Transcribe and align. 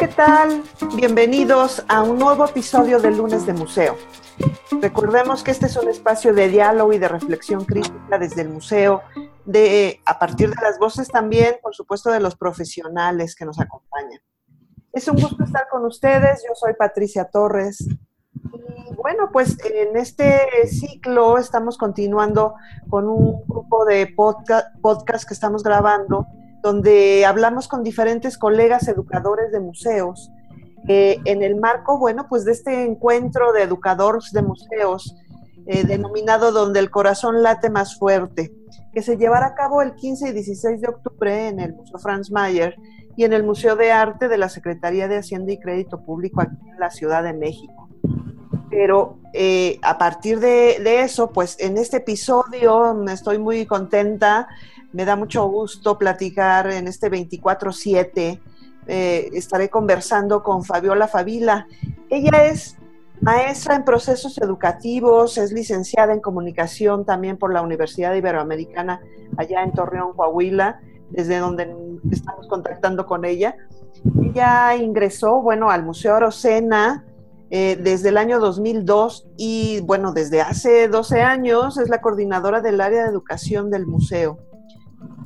¿qué 0.00 0.08
tal? 0.08 0.62
Bienvenidos 0.96 1.84
a 1.86 2.02
un 2.02 2.18
nuevo 2.18 2.46
episodio 2.46 3.00
de 3.00 3.10
Lunes 3.10 3.44
de 3.44 3.52
Museo. 3.52 3.98
Recordemos 4.80 5.42
que 5.42 5.50
este 5.50 5.66
es 5.66 5.76
un 5.76 5.90
espacio 5.90 6.32
de 6.32 6.48
diálogo 6.48 6.94
y 6.94 6.98
de 6.98 7.06
reflexión 7.06 7.66
crítica 7.66 8.18
desde 8.18 8.40
el 8.40 8.48
museo, 8.48 9.02
de, 9.44 10.00
a 10.06 10.18
partir 10.18 10.48
de 10.48 10.62
las 10.62 10.78
voces 10.78 11.08
también, 11.08 11.56
por 11.62 11.74
supuesto, 11.74 12.10
de 12.10 12.18
los 12.18 12.34
profesionales 12.34 13.34
que 13.34 13.44
nos 13.44 13.60
acompañan. 13.60 14.22
Es 14.90 15.06
un 15.06 15.20
gusto 15.20 15.44
estar 15.44 15.68
con 15.70 15.84
ustedes. 15.84 16.44
Yo 16.48 16.54
soy 16.54 16.72
Patricia 16.72 17.26
Torres. 17.26 17.86
Y 17.86 18.94
bueno, 18.94 19.28
pues 19.30 19.58
en 19.66 19.98
este 19.98 20.66
ciclo 20.66 21.36
estamos 21.36 21.76
continuando 21.76 22.54
con 22.88 23.06
un 23.06 23.44
grupo 23.46 23.84
de 23.84 24.06
podcast, 24.06 24.66
podcast 24.80 25.28
que 25.28 25.34
estamos 25.34 25.62
grabando 25.62 26.26
donde 26.62 27.24
hablamos 27.26 27.68
con 27.68 27.82
diferentes 27.82 28.36
colegas 28.38 28.88
educadores 28.88 29.52
de 29.52 29.60
museos, 29.60 30.30
eh, 30.88 31.18
en 31.24 31.42
el 31.42 31.56
marco, 31.56 31.98
bueno, 31.98 32.26
pues 32.28 32.44
de 32.44 32.52
este 32.52 32.84
encuentro 32.84 33.52
de 33.52 33.62
educadores 33.62 34.32
de 34.32 34.42
museos, 34.42 35.14
eh, 35.66 35.84
denominado 35.84 36.52
Donde 36.52 36.80
el 36.80 36.90
corazón 36.90 37.42
late 37.42 37.70
más 37.70 37.98
fuerte, 37.98 38.52
que 38.92 39.02
se 39.02 39.16
llevará 39.16 39.48
a 39.48 39.54
cabo 39.54 39.82
el 39.82 39.94
15 39.94 40.30
y 40.30 40.32
16 40.32 40.80
de 40.80 40.88
octubre 40.88 41.48
en 41.48 41.60
el 41.60 41.74
Museo 41.74 41.98
Franz 41.98 42.30
Mayer 42.30 42.74
y 43.16 43.24
en 43.24 43.32
el 43.32 43.44
Museo 43.44 43.76
de 43.76 43.92
Arte 43.92 44.28
de 44.28 44.38
la 44.38 44.48
Secretaría 44.48 45.06
de 45.06 45.18
Hacienda 45.18 45.52
y 45.52 45.58
Crédito 45.58 46.02
Público 46.02 46.40
aquí 46.40 46.56
en 46.68 46.80
la 46.80 46.90
Ciudad 46.90 47.22
de 47.22 47.34
México. 47.34 47.88
Pero 48.70 49.18
eh, 49.34 49.78
a 49.82 49.98
partir 49.98 50.40
de, 50.40 50.78
de, 50.82 51.02
eso, 51.02 51.30
pues 51.30 51.56
en 51.60 51.76
este 51.76 51.98
episodio 51.98 52.94
me 52.94 53.12
estoy 53.12 53.38
muy 53.38 53.66
contenta 53.66 54.48
me 54.92 55.04
da 55.04 55.16
mucho 55.16 55.46
gusto 55.48 55.98
platicar 55.98 56.70
en 56.70 56.88
este 56.88 57.10
24-7. 57.10 58.40
Eh, 58.86 59.30
estaré 59.34 59.68
conversando 59.68 60.42
con 60.42 60.64
Fabiola 60.64 61.06
Favila. 61.06 61.66
Ella 62.08 62.46
es 62.46 62.76
maestra 63.20 63.76
en 63.76 63.84
procesos 63.84 64.38
educativos, 64.38 65.38
es 65.38 65.52
licenciada 65.52 66.12
en 66.12 66.20
comunicación 66.20 67.04
también 67.04 67.36
por 67.36 67.52
la 67.52 67.62
Universidad 67.62 68.14
Iberoamericana 68.14 69.00
allá 69.36 69.62
en 69.62 69.72
Torreón, 69.72 70.14
Coahuila, 70.14 70.80
desde 71.10 71.38
donde 71.38 71.74
estamos 72.10 72.48
contactando 72.48 73.06
con 73.06 73.24
ella. 73.24 73.56
Ella 74.22 74.74
ingresó, 74.76 75.42
bueno, 75.42 75.70
al 75.70 75.84
Museo 75.84 76.14
Arocena 76.14 77.04
eh, 77.50 77.76
desde 77.80 78.08
el 78.08 78.16
año 78.16 78.40
2002 78.40 79.28
y, 79.36 79.80
bueno, 79.82 80.12
desde 80.12 80.40
hace 80.40 80.88
12 80.88 81.20
años 81.20 81.78
es 81.78 81.88
la 81.88 82.00
coordinadora 82.00 82.60
del 82.60 82.80
área 82.80 83.04
de 83.04 83.10
educación 83.10 83.70
del 83.70 83.86
museo. 83.86 84.38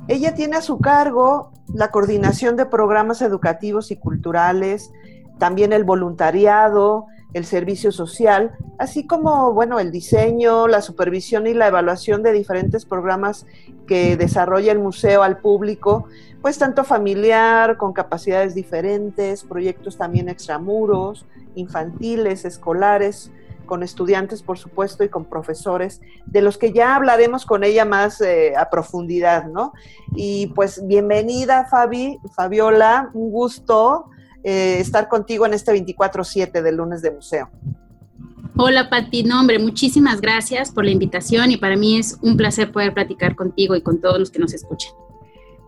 Ella 0.07 0.35
tiene 0.35 0.57
a 0.57 0.61
su 0.61 0.79
cargo 0.79 1.51
la 1.73 1.91
coordinación 1.91 2.55
de 2.55 2.65
programas 2.65 3.21
educativos 3.21 3.91
y 3.91 3.97
culturales, 3.97 4.91
también 5.39 5.73
el 5.73 5.83
voluntariado, 5.83 7.07
el 7.33 7.45
servicio 7.45 7.91
social, 7.91 8.55
así 8.79 9.05
como, 9.05 9.51
bueno, 9.51 9.79
el 9.81 9.91
diseño, 9.91 10.67
la 10.67 10.81
supervisión 10.81 11.47
y 11.47 11.53
la 11.53 11.67
evaluación 11.67 12.23
de 12.23 12.31
diferentes 12.31 12.85
programas 12.85 13.45
que 13.87 14.15
desarrolla 14.15 14.71
el 14.71 14.79
museo 14.79 15.21
al 15.21 15.39
público, 15.39 16.07
pues 16.41 16.57
tanto 16.57 16.85
familiar, 16.85 17.75
con 17.75 17.91
capacidades 17.91 18.55
diferentes, 18.55 19.43
proyectos 19.43 19.97
también 19.97 20.29
extramuros, 20.29 21.25
infantiles, 21.55 22.45
escolares, 22.45 23.31
con 23.65 23.83
estudiantes, 23.83 24.41
por 24.41 24.57
supuesto, 24.57 25.03
y 25.03 25.09
con 25.09 25.25
profesores, 25.25 26.01
de 26.25 26.41
los 26.41 26.57
que 26.57 26.71
ya 26.71 26.95
hablaremos 26.95 27.45
con 27.45 27.63
ella 27.63 27.85
más 27.85 28.21
eh, 28.21 28.53
a 28.57 28.69
profundidad, 28.69 29.45
¿no? 29.45 29.73
Y 30.15 30.47
pues 30.47 30.85
bienvenida, 30.85 31.65
Fabi, 31.69 32.19
Fabiola, 32.35 33.09
un 33.13 33.31
gusto 33.31 34.05
eh, 34.43 34.77
estar 34.79 35.07
contigo 35.07 35.45
en 35.45 35.53
este 35.53 35.73
24-7 35.73 36.61
del 36.61 36.75
lunes 36.75 37.01
de 37.01 37.11
museo. 37.11 37.49
Hola, 38.57 38.89
Pati. 38.89 39.23
No, 39.23 39.41
hombre, 39.41 39.59
muchísimas 39.59 40.21
gracias 40.21 40.71
por 40.71 40.85
la 40.85 40.91
invitación 40.91 41.51
y 41.51 41.57
para 41.57 41.75
mí 41.75 41.97
es 41.97 42.17
un 42.21 42.37
placer 42.37 42.71
poder 42.71 42.93
platicar 42.93 43.35
contigo 43.35 43.75
y 43.75 43.81
con 43.81 43.99
todos 43.99 44.17
los 44.17 44.31
que 44.31 44.39
nos 44.39 44.53
escuchan. 44.53 44.93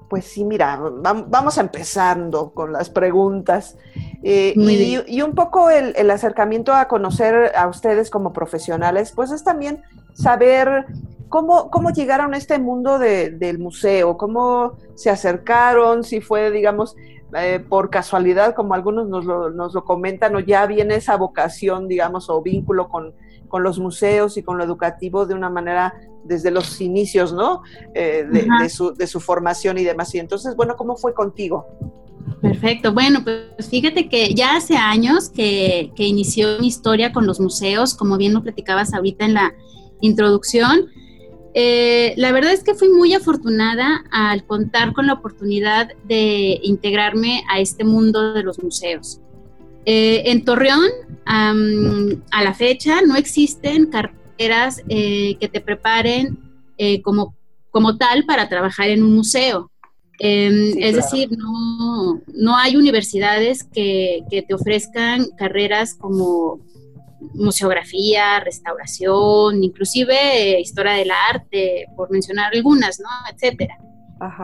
Pues 0.10 0.26
sí, 0.26 0.46
mira, 0.46 0.80
vamos 1.28 1.58
empezando 1.58 2.52
con 2.52 2.72
las 2.72 2.90
preguntas. 2.90 3.78
Eh, 4.24 4.54
y, 4.56 5.22
un 5.22 5.34
poco 5.34 5.70
el, 5.70 6.10
acercamiento 6.10 6.74
a 6.74 6.88
conocer 6.88 7.52
a 7.56 7.68
ustedes 7.68 8.10
como 8.10 8.32
profesionales, 8.32 9.12
pues 9.14 9.32
es 9.32 9.44
también 9.44 9.84
saber 10.14 10.86
cómo, 11.28 11.70
cómo 11.70 11.90
llegaron 11.92 12.34
a 12.34 12.38
este 12.38 12.58
mundo 12.58 13.00
del 13.00 13.60
museo, 13.60 14.18
cómo 14.18 14.78
se 14.96 15.10
acercaron, 15.10 16.04
si 16.04 16.22
fue, 16.22 16.52
digamos, 16.52 16.96
eh, 17.38 17.60
por 17.60 17.90
casualidad, 17.90 18.56
como 18.56 18.74
algunos 18.74 19.10
nos 19.10 19.26
lo, 19.26 19.50
nos 19.50 19.74
lo 19.74 19.84
comentan, 19.84 20.36
o 20.38 20.40
ya 20.40 20.66
viene 20.66 20.96
esa 20.96 21.18
vocación, 21.18 21.90
digamos, 21.90 22.30
o 22.30 22.42
vínculo 22.42 22.88
con, 22.88 23.14
con 23.48 23.64
los 23.64 23.80
museos 23.80 24.38
y 24.38 24.44
con 24.44 24.58
lo 24.58 24.64
educativo 24.64 25.26
de 25.26 25.34
una 25.34 25.50
manera 25.50 25.94
desde 26.24 26.52
los 26.52 26.80
inicios, 26.82 27.34
¿no? 27.34 27.62
Eh, 27.94 28.26
de, 28.30 28.70
su, 28.70 28.94
de, 28.94 29.08
su, 29.08 29.20
formación 29.20 29.78
y 29.78 29.84
demás. 29.84 30.14
Y 30.14 30.20
entonces, 30.20 30.56
bueno, 30.56 30.76
¿cómo 30.76 30.96
fue 30.96 31.14
contigo? 31.14 31.66
Perfecto. 32.42 32.94
Bueno, 32.94 33.24
pues 33.24 33.70
fíjate 33.70 34.10
que 34.10 34.34
ya 34.34 34.58
hace 34.58 34.76
años 34.76 35.30
que, 35.30 35.92
que 35.96 36.04
inició 36.04 36.60
mi 36.60 36.68
historia 36.68 37.14
con 37.14 37.26
los 37.26 37.40
museos, 37.40 37.96
como 37.96 38.18
bien 38.18 38.34
lo 38.34 38.44
platicabas 38.44 38.94
ahorita 38.94 39.26
en 39.26 39.34
la 39.34 39.54
introducción. 40.02 40.90
Eh, 41.54 42.14
la 42.18 42.32
verdad 42.32 42.54
es 42.54 42.64
que 42.64 42.76
fui 42.76 42.90
muy 42.90 43.14
afortunada 43.16 44.04
al 44.12 44.46
contar 44.46 44.94
con 44.94 45.08
la 45.08 45.14
oportunidad 45.14 45.90
de 46.04 46.60
integrarme 46.62 47.44
a 47.50 47.60
este 47.60 47.84
mundo 47.84 48.34
de 48.34 48.44
los 48.44 48.62
museos. 48.62 49.22
Eh, 49.90 50.32
en 50.32 50.44
Torreón, 50.44 50.90
a 51.26 52.44
la 52.44 52.54
fecha, 52.54 53.02
no 53.04 53.16
existen 53.16 53.86
carreras 53.86 54.84
eh, 54.90 55.38
que 55.40 55.48
te 55.48 55.62
preparen 55.62 56.38
eh, 56.78 57.02
como, 57.02 57.38
como 57.72 57.96
tal 57.96 58.26
para 58.26 58.50
trabajar 58.50 58.90
en 58.90 59.02
un 59.02 59.16
museo. 59.16 59.72
Em, 60.20 60.78
es 60.78 60.94
decir, 60.94 61.30
no, 61.32 62.22
no, 62.34 62.58
hay 62.58 62.76
universidades 62.76 63.64
que, 63.64 64.24
que, 64.30 64.42
te 64.42 64.54
ofrezcan 64.54 65.28
carreras 65.38 65.96
como 65.96 66.60
museografía, 67.36 68.42
restauración, 68.42 69.64
inclusive 69.64 70.60
historia 70.60 70.94
del 70.94 71.12
arte, 71.12 71.86
por 71.96 72.12
mencionar 72.12 72.54
algunas, 72.54 73.00
¿no? 73.00 73.08
Etcétera. 73.34 73.78
Ajá. 74.20 74.44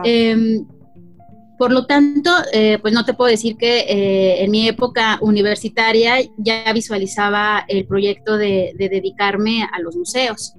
Por 1.58 1.72
lo 1.72 1.86
tanto, 1.86 2.30
eh, 2.52 2.78
pues 2.80 2.92
no 2.92 3.04
te 3.04 3.14
puedo 3.14 3.30
decir 3.30 3.56
que 3.56 3.80
eh, 3.80 4.42
en 4.42 4.50
mi 4.50 4.66
época 4.66 5.18
universitaria 5.20 6.16
ya 6.36 6.72
visualizaba 6.72 7.64
el 7.68 7.86
proyecto 7.86 8.36
de, 8.36 8.74
dedicarme 8.76 9.64
a 9.72 9.78
los 9.80 9.94
museos. 9.96 10.54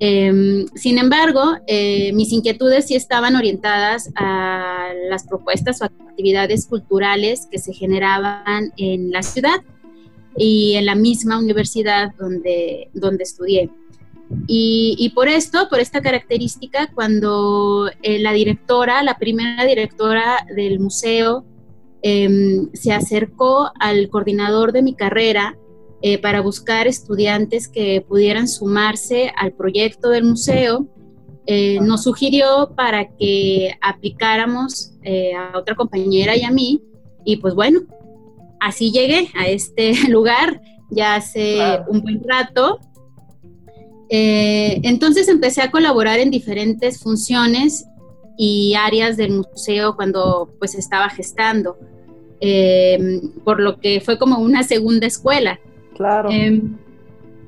Em, 0.00 0.66
sin 0.74 0.98
embargo, 0.98 1.56
eh, 1.66 2.12
mis 2.12 2.32
inquietudes 2.32 2.86
sí 2.86 2.96
estaban 2.96 3.36
orientadas 3.36 4.10
a 4.16 4.88
las 5.08 5.26
propuestas 5.26 5.80
o 5.80 5.84
actividades 5.84 6.66
culturales 6.66 7.46
que 7.50 7.58
se 7.58 7.72
generaban 7.72 8.72
en 8.76 9.10
la 9.10 9.22
ciudad 9.22 9.62
y 10.36 10.74
en 10.74 10.86
la 10.86 10.96
misma 10.96 11.38
universidad 11.38 12.14
donde, 12.18 12.90
donde 12.92 13.22
estudié. 13.22 13.70
Y, 14.48 15.12
por 15.14 15.28
esto, 15.28 15.68
por 15.68 15.80
esta 15.80 16.00
característica, 16.00 16.90
cuando 16.92 17.88
eh, 18.02 18.18
la 18.18 18.32
directora, 18.32 19.02
la 19.02 19.18
primera 19.18 19.64
directora 19.64 20.46
del 20.54 20.80
museo, 20.80 21.44
em, 22.02 22.68
se 22.72 22.92
acercó 22.92 23.70
al 23.78 24.08
coordinador 24.08 24.72
de 24.72 24.82
mi 24.82 24.94
carrera 24.94 25.56
eh, 26.02 26.18
para 26.18 26.40
buscar 26.40 26.86
estudiantes 26.86 27.68
que 27.68 28.04
pudieran 28.06 28.48
sumarse 28.48 29.32
al 29.36 29.52
proyecto 29.52 30.10
del 30.10 30.24
museo, 30.24 30.86
eh, 31.46 31.78
nos 31.80 32.02
sugirió 32.02 32.72
para 32.76 33.08
que 33.16 33.72
aplicáramos 33.80 34.92
a 35.36 35.56
otra 35.56 35.76
compañera 35.76 36.36
y 36.36 36.42
a 36.42 36.50
mí, 36.50 36.82
y 37.24 37.36
pues 37.36 37.54
bueno, 37.54 37.80
así 38.60 38.90
llegué 38.90 39.28
a 39.34 39.46
este 39.46 39.92
lugar 40.08 40.60
ya 40.90 41.16
hace 41.16 41.80
un 41.88 42.00
buen 42.00 42.22
rato. 42.24 42.80
Eh, 44.08 44.80
entonces 44.82 45.28
empecé 45.28 45.62
a 45.62 45.70
colaborar 45.70 46.18
en 46.18 46.30
diferentes 46.30 47.00
funciones 47.00 47.86
y 48.38 48.74
áreas 48.74 49.16
del 49.16 49.32
museo 49.32 49.96
cuando 49.96 50.50
pues 50.58 50.74
estaba 50.74 51.08
gestando, 51.08 51.76
eh, 52.40 53.20
por 53.44 53.60
lo 53.60 53.80
que 53.80 54.00
fue 54.00 54.18
como 54.18 54.38
una 54.38 54.62
segunda 54.62 55.06
escuela. 55.06 55.58
Claro. 55.96 56.30
Em, 56.30 56.76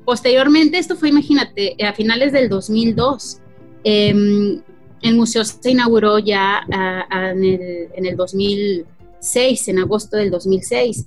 posteriormente, 0.03 0.79
esto 0.79 0.95
fue, 0.95 1.09
imagínate, 1.09 1.75
a 1.83 1.93
finales 1.93 2.33
del 2.33 2.49
2002. 2.49 3.39
Em, 3.83 4.61
el 5.01 5.15
museo 5.15 5.45
se 5.45 5.71
inauguró 5.71 6.19
ya 6.19 6.61
en, 7.11 7.43
el, 7.43 7.87
en, 7.93 8.05
el, 8.05 8.17
2006, 8.17 9.67
en 9.69 9.79
agosto 9.79 10.17
del 10.17 10.31
2006. 10.31 11.05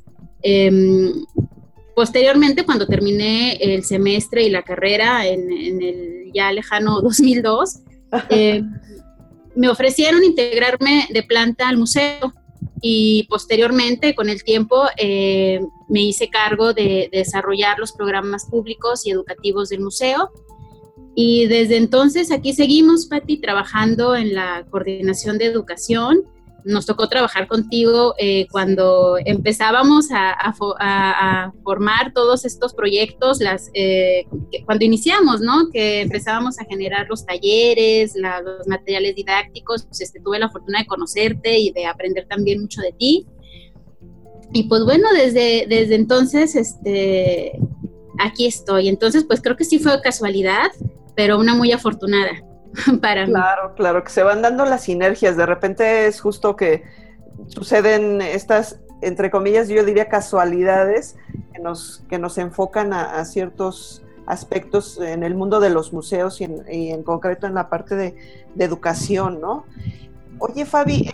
Posteriormente, 1.94 2.64
cuando 2.64 2.86
terminé 2.86 3.56
el 3.56 3.84
semestre 3.84 4.42
y 4.44 4.50
la 4.50 4.62
carrera 4.62 5.26
en, 5.26 5.50
el 5.82 6.30
ya 6.32 6.50
lejano 6.52 7.00
2002, 7.02 7.80
eh, 8.30 8.62
me 9.54 9.68
ofrecieron 9.68 10.24
integrarme 10.24 11.08
de 11.10 11.22
planta 11.22 11.68
al 11.68 11.76
museo. 11.76 12.32
y 12.84 13.26
posteriormente, 13.28 14.14
con 14.14 14.28
el 14.28 14.42
tiempo, 14.42 14.86
eh, 14.96 15.60
me 15.88 16.02
hice 16.02 16.28
cargo 16.28 16.72
de, 16.72 17.08
desarrollar 17.12 17.78
los 17.78 17.92
programas 17.92 18.46
públicos 18.46 19.06
y 19.06 19.10
educativos 19.10 19.68
del 19.68 19.80
museo. 19.80 20.30
Y 21.14 21.46
desde 21.46 21.76
entonces 21.76 22.32
aquí 22.32 22.54
seguimos, 22.54 23.06
Patti, 23.06 23.36
trabajando 23.36 24.16
en 24.16 24.34
la 24.34 24.64
coordinación 24.70 25.38
de 25.38 25.44
educación 25.46 26.24
nos 26.64 26.86
tocó 26.86 27.08
trabajar 27.08 27.46
contigo 27.46 28.14
eh, 28.18 28.46
cuando 28.50 29.16
empezábamos 29.24 30.08
a, 30.12 31.52
formar 31.62 32.12
todos 32.12 32.44
estos 32.44 32.74
proyectos, 32.74 33.40
las, 33.40 33.70
eh, 33.74 34.26
cuando 34.64 34.84
iniciamos, 34.84 35.40
¿no? 35.40 35.70
Que 35.72 36.02
empezábamos 36.02 36.58
a 36.58 36.64
generar 36.64 37.06
los 37.08 37.24
talleres, 37.24 38.14
los 38.16 38.66
materiales 38.66 39.14
didácticos, 39.14 39.84
pues, 39.86 40.00
este, 40.00 40.20
tuve 40.20 40.38
la 40.38 40.50
fortuna 40.50 40.80
de 40.80 40.86
conocerte 40.86 41.58
y 41.58 41.72
de 41.72 41.86
aprender 41.86 42.26
también 42.28 42.60
mucho 42.60 42.80
de 42.80 42.92
ti. 42.92 43.26
Y 44.52 44.64
pues 44.64 44.84
bueno, 44.84 45.08
desde, 45.12 45.66
desde 45.68 45.94
entonces, 45.94 46.54
este, 46.54 47.58
aquí 48.18 48.46
estoy. 48.46 48.88
Entonces, 48.88 49.24
pues 49.24 49.40
creo 49.40 49.56
que 49.56 49.64
sí 49.64 49.78
fue 49.78 50.00
casualidad, 50.02 50.70
pero 51.14 51.38
una 51.38 51.54
muy 51.54 51.72
afortunada. 51.72 52.32
para 53.00 53.24
Claro, 53.26 53.74
claro, 53.74 54.04
que 54.04 54.10
se 54.10 54.22
van 54.22 54.42
dando 54.42 54.64
las 54.64 54.84
sinergias. 54.84 55.36
De 55.36 55.46
repente 55.46 56.06
es 56.06 56.20
justo 56.20 56.56
que 56.56 56.84
suceden 57.48 58.20
estas, 58.20 58.80
entre 59.00 59.30
comillas, 59.30 59.68
yo 59.68 59.84
diría 59.84 60.08
casualidades 60.08 61.16
que 61.52 61.60
nos, 61.60 62.04
que 62.08 62.18
nos 62.18 62.38
enfocan 62.38 62.92
a, 62.92 63.24
ciertos 63.24 64.02
aspectos 64.26 65.00
en 65.00 65.22
el 65.24 65.34
mundo 65.34 65.60
de 65.60 65.70
los 65.70 65.92
museos 65.92 66.40
y 66.40 66.44
en, 66.44 67.02
concreto 67.02 67.46
en 67.46 67.54
la 67.54 67.68
parte 67.68 67.96
de, 67.96 68.14
educación, 68.58 69.40
¿no? 69.40 69.64
Oye, 70.38 70.66
Fabi, 70.66 71.10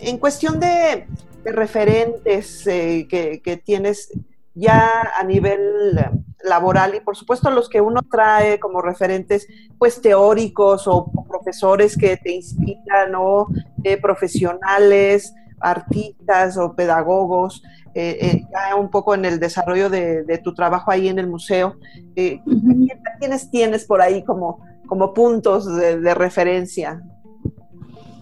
en, 0.00 0.18
cuestión 0.18 0.60
de, 0.60 1.06
referentes 1.44 2.66
eh, 2.66 3.06
que, 3.08 3.62
tienes 3.64 4.12
ya 4.54 5.12
a 5.16 5.24
nivel 5.24 5.98
laboral 6.44 6.94
y 6.94 7.00
por 7.00 7.16
supuesto 7.16 7.50
los 7.50 7.68
que 7.68 7.80
uno 7.80 8.00
trae 8.10 8.58
como 8.58 8.80
referentes 8.80 9.46
pues 9.78 10.00
teóricos 10.00 10.86
o, 10.86 11.10
profesores 11.28 11.96
que 11.96 12.16
te 12.16 12.32
inspiran 12.32 13.14
o 13.16 13.48
eh, 13.84 13.96
profesionales, 14.00 15.34
artistas 15.60 16.56
o 16.56 16.74
pedagogos, 16.74 17.62
eh, 17.94 18.18
eh, 18.20 18.42
ya 18.50 18.76
un 18.76 18.90
poco 18.90 19.14
en 19.14 19.24
el 19.24 19.38
desarrollo 19.40 19.90
de, 19.90 20.40
tu 20.42 20.54
trabajo 20.54 20.90
ahí 20.90 21.08
en 21.08 21.18
el 21.18 21.26
museo. 21.26 21.76
¿Quiénes 22.14 23.50
tienes 23.50 23.84
por 23.84 24.00
ahí 24.00 24.24
como, 24.24 24.60
como 24.86 25.12
puntos 25.12 25.66
de, 25.76 26.14
referencia? 26.14 27.02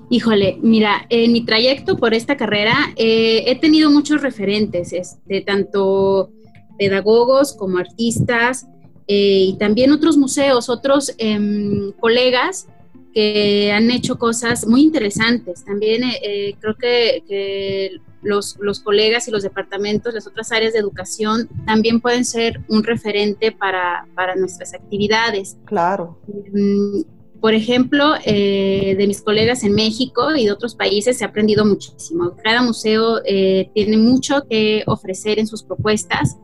Híjole, 0.08 0.58
mira, 0.62 1.06
en 1.10 1.32
mi 1.32 1.44
trayecto 1.44 1.96
por 1.96 2.14
esta 2.14 2.36
carrera 2.36 2.74
he 2.96 3.58
tenido 3.60 3.90
muchos 3.90 4.22
referentes, 4.22 4.92
este, 4.92 5.42
tanto 5.42 6.30
pedagogos 6.78 7.54
como 7.54 7.78
artistas 7.78 8.66
eh, 9.08 9.50
y 9.50 9.58
también 9.58 9.92
otros 9.92 10.16
museos, 10.16 10.68
otros 10.68 11.14
em, 11.18 11.92
colegas 11.92 12.66
que 13.14 13.72
han 13.72 13.90
hecho 13.90 14.18
cosas 14.18 14.66
muy 14.66 14.82
interesantes. 14.82 15.64
También 15.64 16.04
eh, 16.04 16.18
eh, 16.22 16.54
creo 16.60 16.74
que, 16.74 18.00
los, 18.22 18.56
los, 18.58 18.80
colegas 18.80 19.28
y 19.28 19.30
los 19.30 19.44
departamentos, 19.44 20.12
las 20.12 20.26
otras 20.26 20.50
áreas 20.50 20.72
de 20.72 20.80
educación, 20.80 21.48
también 21.64 22.00
pueden 22.00 22.24
ser 22.24 22.60
un 22.68 22.82
referente 22.82 23.52
para, 23.52 24.08
para 24.16 24.34
nuestras 24.34 24.74
actividades. 24.74 25.56
Claro. 25.64 26.18
Em, 26.52 27.04
por 27.40 27.54
ejemplo, 27.54 28.14
de 28.24 29.04
mis 29.06 29.20
colegas 29.20 29.62
en 29.62 29.74
México 29.74 30.34
y 30.34 30.46
de 30.46 30.52
otros 30.52 30.74
países 30.74 31.18
se 31.18 31.24
ha 31.24 31.28
aprendido 31.28 31.64
muchísimo. 31.64 32.34
Cada 32.42 32.62
museo 32.62 33.22
tiene 33.22 33.98
mucho 33.98 34.42
que 34.48 34.82
ofrecer 34.86 35.38
en 35.38 35.46
sus 35.46 35.62
propuestas 35.62 36.38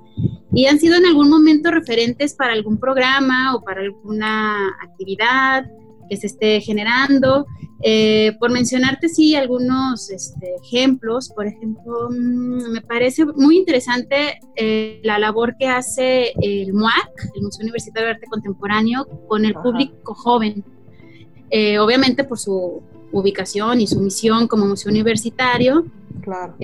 y 0.54 0.66
han 0.66 0.78
sido 0.78 0.96
en 0.96 1.06
algún 1.06 1.30
momento 1.30 1.70
referentes 1.70 2.34
para 2.34 2.52
algún 2.52 2.78
programa 2.78 3.54
o 3.54 3.62
para 3.62 3.80
alguna 3.80 4.68
actividad 4.82 5.64
que 6.08 6.16
se 6.16 6.26
esté 6.26 6.60
generando. 6.60 7.46
Eh, 7.84 8.36
por 8.38 8.50
mencionarte, 8.52 9.08
sí, 9.08 9.34
algunos 9.34 10.10
este, 10.10 10.54
ejemplos, 10.62 11.30
por 11.30 11.46
ejemplo, 11.46 12.10
mm, 12.10 12.70
me 12.70 12.80
parece 12.82 13.24
muy 13.24 13.56
interesante 13.56 14.38
eh, 14.56 15.00
la 15.02 15.18
labor 15.18 15.56
que 15.58 15.66
hace 15.66 16.32
el 16.40 16.74
MUAC, 16.74 17.30
el 17.34 17.42
Museo 17.42 17.62
Universitario 17.62 18.08
de 18.08 18.14
Arte 18.14 18.26
Contemporáneo, 18.28 19.06
con 19.26 19.44
el 19.44 19.54
público 19.54 20.14
joven. 20.14 20.64
Eh, 21.50 21.78
obviamente 21.78 22.24
por 22.24 22.38
su 22.38 22.82
ubicación 23.12 23.80
y 23.80 23.86
su 23.86 24.00
misión 24.00 24.48
como 24.48 24.66
museo 24.66 24.90
universitario, 24.90 25.86
claro. 26.22 26.54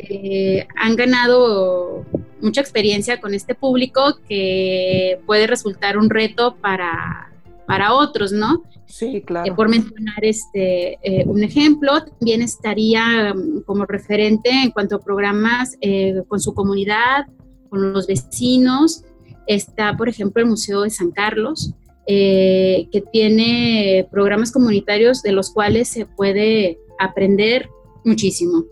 han 0.76 0.96
ganado 0.96 2.04
mucha 2.40 2.60
experiencia 2.60 3.20
con 3.20 3.34
este 3.34 3.54
público 3.54 4.18
que 4.28 5.20
puede 5.26 5.46
resultar 5.46 5.98
un 5.98 6.10
reto 6.10 6.56
para, 6.60 7.30
para 7.66 7.92
otros, 7.92 8.32
¿no? 8.32 8.62
Sí, 8.88 9.22
claro. 9.22 9.52
Eh, 9.52 9.54
por 9.54 9.68
mencionar 9.68 10.18
este, 10.22 10.98
eh, 11.02 11.24
un 11.26 11.44
ejemplo, 11.44 12.02
también 12.04 12.40
estaría 12.40 13.34
mm, 13.34 13.62
como 13.66 13.84
referente 13.84 14.50
en 14.50 14.70
cuanto 14.70 14.96
a 14.96 15.00
programas 15.00 15.76
eh, 15.80 16.22
con 16.26 16.40
su 16.40 16.54
comunidad, 16.54 17.26
con 17.68 17.92
los 17.92 18.06
vecinos. 18.06 19.04
Está, 19.46 19.96
por 19.96 20.08
ejemplo, 20.08 20.42
el 20.42 20.48
Museo 20.48 20.82
de 20.82 20.90
San 20.90 21.10
Carlos, 21.10 21.74
que 22.08 23.04
tiene 23.12 24.08
programas 24.10 24.50
comunitarios 24.50 25.22
de 25.22 25.32
los 25.32 25.52
cuales 25.52 25.88
se 25.88 26.06
puede 26.06 26.78
aprender 26.98 27.68
muchísimo. 28.04 28.64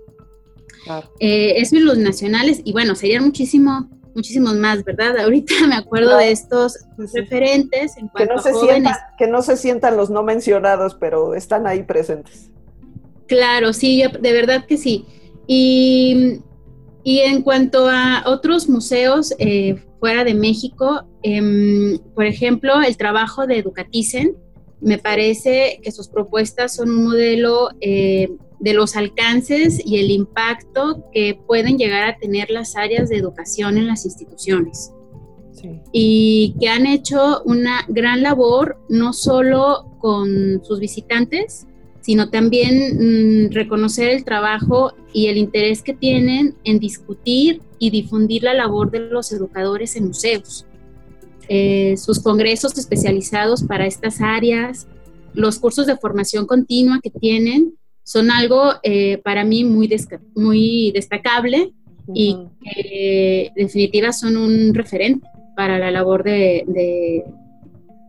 Eh, 1.18 1.54
eso 1.56 1.76
en 1.76 1.84
los 1.84 1.98
nacionales, 1.98 2.60
y 2.64 2.72
bueno, 2.72 2.94
serían 2.94 3.24
muchísimo, 3.24 3.88
muchísimos 4.14 4.54
más, 4.54 4.84
¿verdad? 4.84 5.18
Ahorita 5.24 5.54
me 5.68 5.76
acuerdo 5.76 6.16
de 6.16 6.30
estos 6.30 6.78
referentes 7.14 7.96
en 7.96 8.08
que 8.16 8.26
no 8.26 8.40
se 8.40 8.52
Sientan, 8.54 8.94
que 9.18 9.26
no 9.26 9.42
se 9.42 9.56
sientan 9.56 9.96
los 9.96 10.10
no 10.10 10.22
mencionados, 10.22 10.96
pero 10.98 11.34
están 11.34 11.66
ahí 11.66 11.82
presentes. 11.82 12.50
Claro, 13.26 13.72
sí, 13.72 14.02
de 14.20 14.32
verdad 14.32 14.66
que 14.66 14.76
sí. 14.76 15.04
Y, 15.48 16.40
en 17.04 17.42
cuanto 17.42 17.88
a 17.88 18.24
otros 18.26 18.68
museos 18.68 19.32
eh, 19.38 19.80
fuera 20.00 20.24
de 20.24 20.34
México, 20.34 21.04
em, 21.22 21.98
por 22.14 22.26
ejemplo, 22.26 22.80
el 22.82 22.96
trabajo 22.96 23.46
de 23.46 23.58
Educaticen, 23.58 24.36
me 24.80 24.98
parece 24.98 25.80
que 25.82 25.90
sus 25.90 26.08
propuestas 26.08 26.76
son 26.76 26.90
un 26.90 27.04
modelo 27.04 27.70
eh, 27.80 28.28
de 28.60 28.74
los 28.74 28.96
alcances 28.96 29.80
y 29.84 29.98
el 29.98 30.10
impacto 30.10 31.04
que 31.12 31.38
pueden 31.46 31.78
llegar 31.78 32.08
a 32.08 32.18
tener 32.18 32.50
las 32.50 32.76
áreas 32.76 33.08
de 33.08 33.16
educación 33.16 33.78
en 33.78 33.86
las 33.86 34.04
instituciones. 34.04 34.92
Y 35.90 36.54
que 36.60 36.68
han 36.68 36.86
hecho 36.86 37.42
una 37.44 37.84
gran 37.88 38.22
labor 38.22 38.78
no 38.88 39.12
solo 39.12 39.96
con 39.98 40.62
sus 40.62 40.78
visitantes, 40.78 41.66
sino 42.06 42.30
también 42.30 43.48
mm, 43.48 43.52
reconocer 43.52 44.10
el 44.10 44.24
trabajo 44.24 44.92
y 45.12 45.26
el 45.26 45.38
interés 45.38 45.82
que 45.82 45.92
tienen 45.92 46.54
en 46.62 46.78
discutir 46.78 47.62
y 47.80 47.90
difundir 47.90 48.44
la 48.44 48.54
labor 48.54 48.92
de 48.92 49.00
los 49.00 49.32
educadores 49.32 49.96
en 49.96 50.06
museos. 50.06 50.66
Eh, 51.48 51.96
sus 51.96 52.20
congresos 52.20 52.78
especializados 52.78 53.64
para 53.64 53.88
estas 53.88 54.20
áreas, 54.20 54.86
los 55.34 55.58
cursos 55.58 55.88
de 55.88 55.96
formación 55.96 56.46
continua 56.46 57.00
que 57.02 57.10
tienen, 57.10 57.74
son 58.04 58.30
algo 58.30 58.74
eh, 58.84 59.18
para 59.24 59.44
mí 59.44 59.64
muy, 59.64 59.90
muy 60.36 60.92
destacable 60.94 61.72
y 62.14 62.36
que 62.62 63.46
en 63.46 63.66
definitiva 63.66 64.12
son 64.12 64.36
un 64.36 64.74
referente 64.74 65.26
para 65.56 65.76
la 65.76 65.90
labor 65.90 66.22
de, 66.22 67.24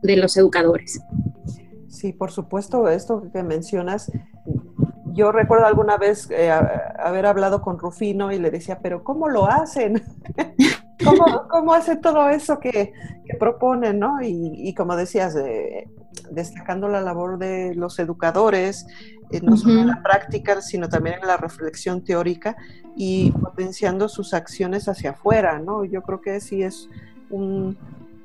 de, 0.04 0.18
los 0.18 0.38
educadores. 0.38 1.00
Sí, 1.98 2.13
por 2.13 2.30
supuesto, 2.30 2.88
esto 2.89 3.24
que 3.34 3.42
mencionas, 3.42 4.12
yo 5.13 5.32
recuerdo 5.32 5.66
alguna 5.66 5.98
vez 5.98 6.30
eh, 6.30 6.51
haber 6.51 7.25
hablado 7.25 7.60
con 7.63 7.80
Rufino 7.80 8.32
y 8.32 8.38
le 8.38 8.51
decía, 8.51 8.77
pero 8.84 9.04
¿cómo 9.04 9.30
lo 9.30 9.48
hacen? 9.50 10.04
¿Cómo, 11.04 11.48
¿Cómo, 11.50 11.74
hace 11.74 11.96
todo 11.96 12.30
eso 12.30 12.60
que, 12.60 12.94
que 13.25 13.38
proponen? 13.39 13.98
¿no? 13.98 14.20
Y, 14.22 14.75
como 14.75 14.96
decías, 14.96 15.36
destacando 16.30 16.88
la 16.88 17.01
labor 17.01 17.39
de 17.39 17.74
los 17.74 17.98
educadores, 17.98 18.86
eh, 19.32 19.42
no 19.42 19.58
solo 19.58 19.82
en 19.82 19.88
la 19.88 20.04
práctica, 20.04 20.62
sino 20.62 20.88
también 20.88 21.16
en 21.20 21.27
la 21.27 21.38
reflexión 21.38 22.04
teórica 22.04 22.56
y 22.96 23.32
potenciando 23.32 24.08
sus 24.08 24.36
acciones 24.36 24.88
hacia 24.88 25.12
afuera, 25.12 25.58
¿no? 25.58 25.84
Yo 25.84 26.04
creo 26.04 26.22
que 26.22 26.39
sí 26.42 26.62
es 26.62 26.89
un, 27.32 27.75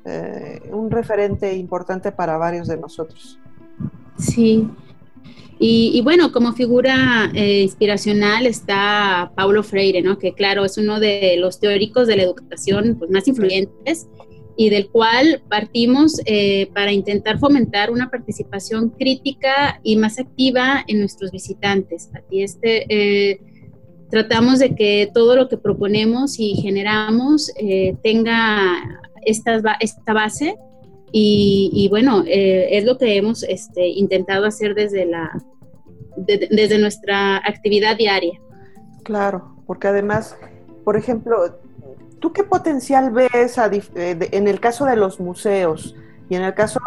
eh, 0.05 0.61
un 0.71 0.91
referente 0.91 1.55
importante 1.55 2.11
para 2.11 2.37
varios 2.37 2.67
de 2.67 2.77
nosotros. 2.77 3.39
Sí. 4.17 4.67
Y, 5.65 6.01
bueno, 6.01 6.33
como 6.33 6.51
figura 6.51 7.31
eh, 7.33 7.61
inspiracional 7.61 8.45
está 8.45 9.31
Paulo 9.33 9.63
Freire, 9.63 10.01
¿no? 10.01 10.17
Que 10.17 10.33
claro, 10.33 10.65
es 10.65 10.77
uno 10.77 10.99
de 10.99 11.37
los 11.37 11.61
teóricos 11.61 12.05
de 12.07 12.17
la 12.17 12.23
educación 12.23 12.97
pues, 12.99 13.09
más 13.09 13.29
influyentes 13.29 14.07
y 14.55 14.69
del 14.69 14.89
cual 14.89 15.41
partimos 15.49 16.19
eh, 16.25 16.69
para 16.73 16.91
intentar 16.91 17.39
fomentar 17.39 17.91
una 17.91 18.09
participación 18.09 18.89
crítica 18.89 19.79
y 19.83 19.95
más 19.95 20.19
activa 20.19 20.83
en 20.87 20.99
nuestros 20.99 21.31
visitantes. 21.31 22.09
Este, 22.29 22.85
eh, 22.89 23.39
tratamos 24.11 24.59
de 24.59 24.75
que 24.75 25.09
todo 25.13 25.35
lo 25.35 25.49
que 25.49 25.57
proponemos 25.57 26.39
y 26.39 26.55
generamos 26.55 27.51
eh, 27.57 27.95
tenga 28.03 28.99
esta, 29.25 29.61
esta 29.79 30.13
base 30.13 30.55
y, 31.15 31.87
bueno, 31.89 32.23
eh, 32.25 32.69
es 32.71 32.85
lo 32.85 32.97
que 32.97 33.17
hemos 33.17 33.43
este, 33.43 33.87
intentado 33.87 34.47
hacer 34.47 34.73
desde, 34.73 35.05
la, 35.05 35.31
desde 36.17 36.79
nuestra 36.79 37.37
actividad 37.37 37.95
diaria. 37.95 38.39
Claro, 39.03 39.55
porque 39.67 39.87
además, 39.87 40.35
por 40.83 40.97
ejemplo, 40.97 41.59
¿tú 42.19 42.33
qué 42.33 42.43
potencial 42.43 43.11
ves 43.11 43.59
eh, 43.95 44.27
en 44.31 44.47
el 44.47 44.59
caso 44.59 44.85
de 44.85 44.95
los 44.95 45.19
museos 45.19 45.95
y 46.29 46.35
en 46.35 46.41
el 46.41 46.55
caso 46.55 46.79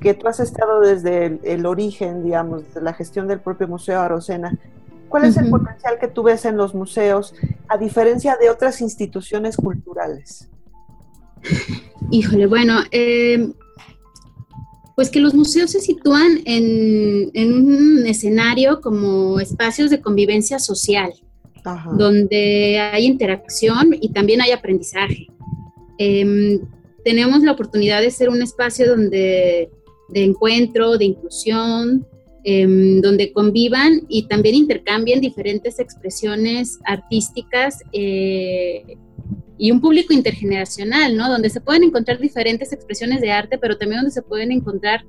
que 0.00 0.14
tú 0.14 0.28
has 0.28 0.40
estado 0.40 0.80
desde 0.80 1.38
el, 1.42 1.66
origen, 1.66 2.24
digamos, 2.24 2.72
de 2.72 2.80
la 2.80 2.94
gestión 2.94 3.28
del 3.28 3.40
propio 3.40 3.68
Museo 3.68 4.00
Arocena? 4.00 4.56
¿Cuál 5.10 5.26
es 5.26 5.36
el 5.36 5.50
potencial 5.50 5.98
que 6.00 6.08
tú 6.08 6.22
ves 6.22 6.46
en 6.46 6.56
los 6.56 6.74
museos 6.74 7.34
a 7.68 7.76
diferencia 7.76 8.36
de 8.36 8.48
otras 8.48 8.80
instituciones 8.80 9.58
culturales? 9.58 10.48
Híjole, 12.10 12.46
bueno, 12.46 12.78
eh, 12.90 13.52
pues 14.94 15.10
que 15.10 15.20
los 15.20 15.34
museos 15.34 15.70
se 15.70 15.80
sitúan 15.80 16.40
en, 16.44 17.30
un 17.34 18.06
escenario 18.06 18.80
como 18.80 19.40
espacios 19.40 19.90
de 19.90 20.00
convivencia 20.00 20.58
social, 20.58 21.12
donde 21.96 22.78
hay 22.78 23.06
interacción 23.06 23.96
y 24.00 24.10
también 24.10 24.40
hay 24.40 24.52
aprendizaje. 24.52 25.26
Em, 25.98 26.60
tenemos 27.04 27.42
la 27.42 27.52
oportunidad 27.52 28.00
de 28.00 28.10
ser 28.10 28.28
un 28.28 28.42
espacio 28.42 28.88
donde 28.88 29.70
de 30.08 30.24
encuentro, 30.24 30.96
de 30.96 31.06
inclusión, 31.06 32.06
em, 32.44 33.00
donde 33.00 33.32
convivan 33.32 34.02
y 34.08 34.28
también 34.28 34.54
intercambien 34.54 35.20
diferentes 35.20 35.78
expresiones 35.78 36.78
artísticas 36.84 37.80
eh, 37.92 38.96
y 39.56 39.70
un 39.70 39.80
público 39.80 40.12
intergeneracional, 40.12 41.16
¿no? 41.16 41.28
Donde 41.28 41.50
se 41.50 41.60
pueden 41.60 41.84
encontrar 41.84 42.18
diferentes 42.18 42.72
expresiones 42.72 43.20
de 43.20 43.30
arte, 43.30 43.58
pero 43.58 43.76
también 43.76 44.00
donde 44.00 44.10
se 44.10 44.22
pueden 44.22 44.52
encontrar 44.52 45.04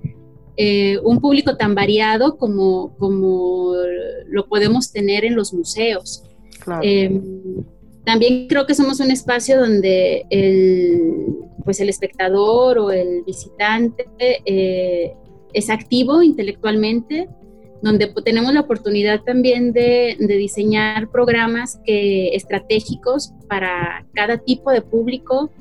eh, 0.58 1.00
un 1.04 1.20
público 1.20 1.58
tan 1.58 1.76
variado 1.76 2.38
como, 2.38 2.96
como 2.98 3.74
lo 4.28 4.48
podemos 4.48 4.92
tener 4.92 5.26
en 5.26 5.36
los 5.36 5.54
museos. 5.54 6.24
Em, 6.82 7.64
también 8.06 8.48
creo 8.48 8.66
que 8.66 8.76
somos 8.76 9.00
un 9.00 9.12
espacio 9.12 9.60
donde 9.60 10.26
el, 10.30 11.26
pues 11.64 11.80
el 11.80 11.90
espectador 11.90 12.78
o 12.78 12.92
el 12.92 13.24
visitante 13.26 14.06
eh, 14.46 15.14
es 15.54 15.70
activo 15.70 16.22
intelectualmente, 16.22 17.28
donde 17.86 18.08
tenemos 18.24 18.52
la 18.52 18.62
oportunidad 18.62 19.22
también 19.22 19.72
de, 19.72 20.18
diseñar 20.20 21.10
programas 21.10 21.80
que, 21.86 22.30
estratégicos 22.30 23.32
para 23.48 24.06
cada 24.16 24.40
tipo 24.40 24.72
de 24.72 24.82
público. 24.82 25.52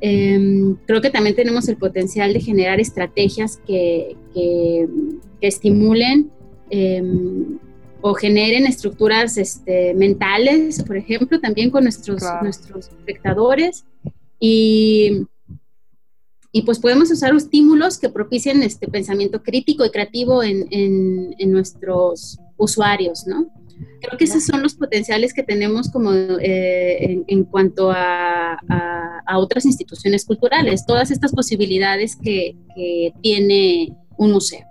Em, 0.00 0.76
creo 0.86 1.00
que 1.00 1.10
también 1.10 1.34
tenemos 1.34 1.68
el 1.68 1.76
potencial 1.76 2.32
de 2.32 2.40
generar 2.40 2.78
estrategias 2.78 3.58
que, 3.66 4.16
estimulen 5.40 6.30
em, 6.70 7.58
o 8.00 8.14
generen 8.14 8.66
estructuras 8.66 9.36
este, 9.36 9.94
mentales, 9.94 10.82
por 10.84 10.96
ejemplo, 10.96 11.40
también 11.40 11.70
con 11.70 11.82
nuestros, 11.82 12.22
nuestros 12.40 12.86
espectadores. 12.88 13.84
Y 14.38 15.26
y 16.56 16.62
pues 16.62 16.78
podemos 16.78 17.10
usar 17.10 17.34
estímulos 17.34 17.98
que 17.98 18.08
propicien 18.08 18.62
este 18.62 18.86
pensamiento 18.86 19.42
crítico 19.42 19.84
y 19.84 19.90
creativo 19.90 20.40
en, 20.44 20.68
en, 20.70 21.50
nuestros 21.50 22.38
usuarios, 22.56 23.26
¿no? 23.26 23.48
Creo 24.00 24.16
que 24.16 24.24
esos 24.26 24.44
son 24.44 24.62
los 24.62 24.74
potenciales 24.74 25.34
que 25.34 25.42
tenemos 25.42 25.90
como 25.90 26.12
eh, 26.12 27.24
en, 27.26 27.44
cuanto 27.46 27.90
a, 27.90 28.56
a, 29.26 29.38
otras 29.38 29.64
instituciones 29.66 30.24
culturales, 30.24 30.86
todas 30.86 31.10
estas 31.10 31.32
posibilidades 31.32 32.14
que, 32.14 32.56
que 32.76 33.12
tiene 33.20 33.96
un 34.16 34.30
museo. 34.30 34.64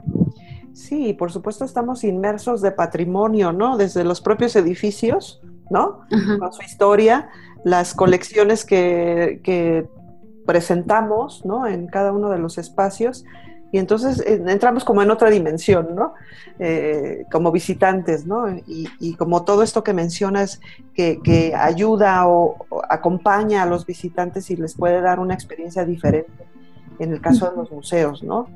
Sí, 0.72 1.14
por 1.14 1.34
supuesto 1.34 1.66
estamos 1.66 2.06
inmersos 2.06 2.62
de 2.62 2.72
patrimonio, 2.72 3.52
¿no? 3.52 3.76
Desde 3.76 4.06
los 4.06 4.22
propios 4.22 4.56
edificios, 4.56 5.42
¿no? 5.70 6.00
Con 6.40 6.54
su 6.54 6.62
historia, 6.64 7.28
las 7.66 7.94
colecciones 7.94 8.64
que, 8.64 9.42
que 9.44 9.86
presentamos 10.46 11.46
¿no? 11.46 11.68
en 11.68 11.88
cada 11.88 12.12
uno 12.12 12.30
de 12.30 12.40
los 12.40 12.58
espacios 12.58 13.26
y 13.74 13.80
entonces 13.80 14.20
eh, 14.20 14.40
entramos 14.48 14.84
como 14.86 15.02
en 15.02 15.10
otra 15.10 15.32
dimensión, 15.32 15.96
¿no? 15.96 16.14
Eh, 16.60 17.26
como 17.32 17.52
visitantes, 17.52 18.24
¿no? 18.24 18.46
Y, 18.68 19.16
como 19.16 19.44
todo 19.46 19.64
esto 19.64 19.84
que 19.84 19.94
mencionas 19.94 20.62
que, 20.94 21.54
ayuda 21.58 22.28
o, 22.28 22.68
acompaña 22.88 23.64
a 23.64 23.66
los 23.66 23.88
visitantes 23.88 24.52
y 24.52 24.58
les 24.58 24.76
puede 24.76 25.02
dar 25.02 25.20
una 25.20 25.34
experiencia 25.34 25.86
diferente, 25.86 26.46
en 27.00 27.14
el 27.14 27.20
caso 27.20 27.50
de 27.50 27.58
los 27.58 27.72
museos, 27.72 28.22
¿no? 28.22 28.48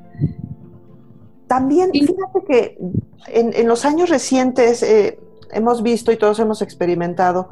También, 1.48 1.90
fíjate 1.90 2.44
que 2.46 2.78
en, 3.26 3.66
los 3.66 3.84
años 3.84 4.10
recientes 4.10 4.84
eh, 4.84 5.18
hemos 5.52 5.82
visto 5.82 6.12
y 6.12 6.16
todos 6.16 6.38
hemos 6.38 6.62
experimentado 6.62 7.48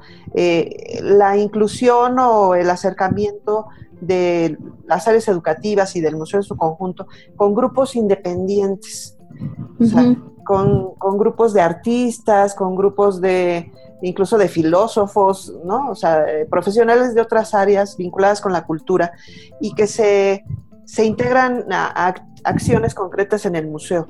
la 1.02 1.36
inclusión 1.36 2.18
o 2.18 2.54
el 2.54 2.68
acercamiento 2.70 3.66
de 4.00 4.58
las 4.86 5.08
áreas 5.08 5.28
educativas 5.28 5.96
y 5.96 6.00
del 6.00 6.16
museo 6.16 6.40
en 6.40 6.44
su 6.44 6.56
conjunto 6.56 7.06
con 7.34 7.54
grupos 7.54 7.96
independientes, 7.96 9.16
con, 10.44 11.18
grupos 11.18 11.52
de 11.52 11.60
artistas, 11.60 12.54
con 12.54 12.76
grupos 12.76 13.20
de 13.20 13.72
incluso 14.02 14.36
de 14.36 14.48
filósofos, 14.48 15.52
¿no? 15.64 15.90
O 15.90 15.94
sea, 15.94 16.28
eh, 16.28 16.46
profesionales 16.46 17.14
de 17.14 17.22
otras 17.22 17.54
áreas 17.54 17.96
vinculadas 17.96 18.40
con 18.40 18.52
la 18.52 18.64
cultura 18.64 19.12
y 19.60 19.74
que 19.74 19.86
se, 19.86 20.44
integran 21.02 21.64
a, 21.72 22.14
acciones 22.44 22.94
concretas 22.94 23.46
en 23.46 23.56
el 23.56 23.66
museo. 23.66 24.06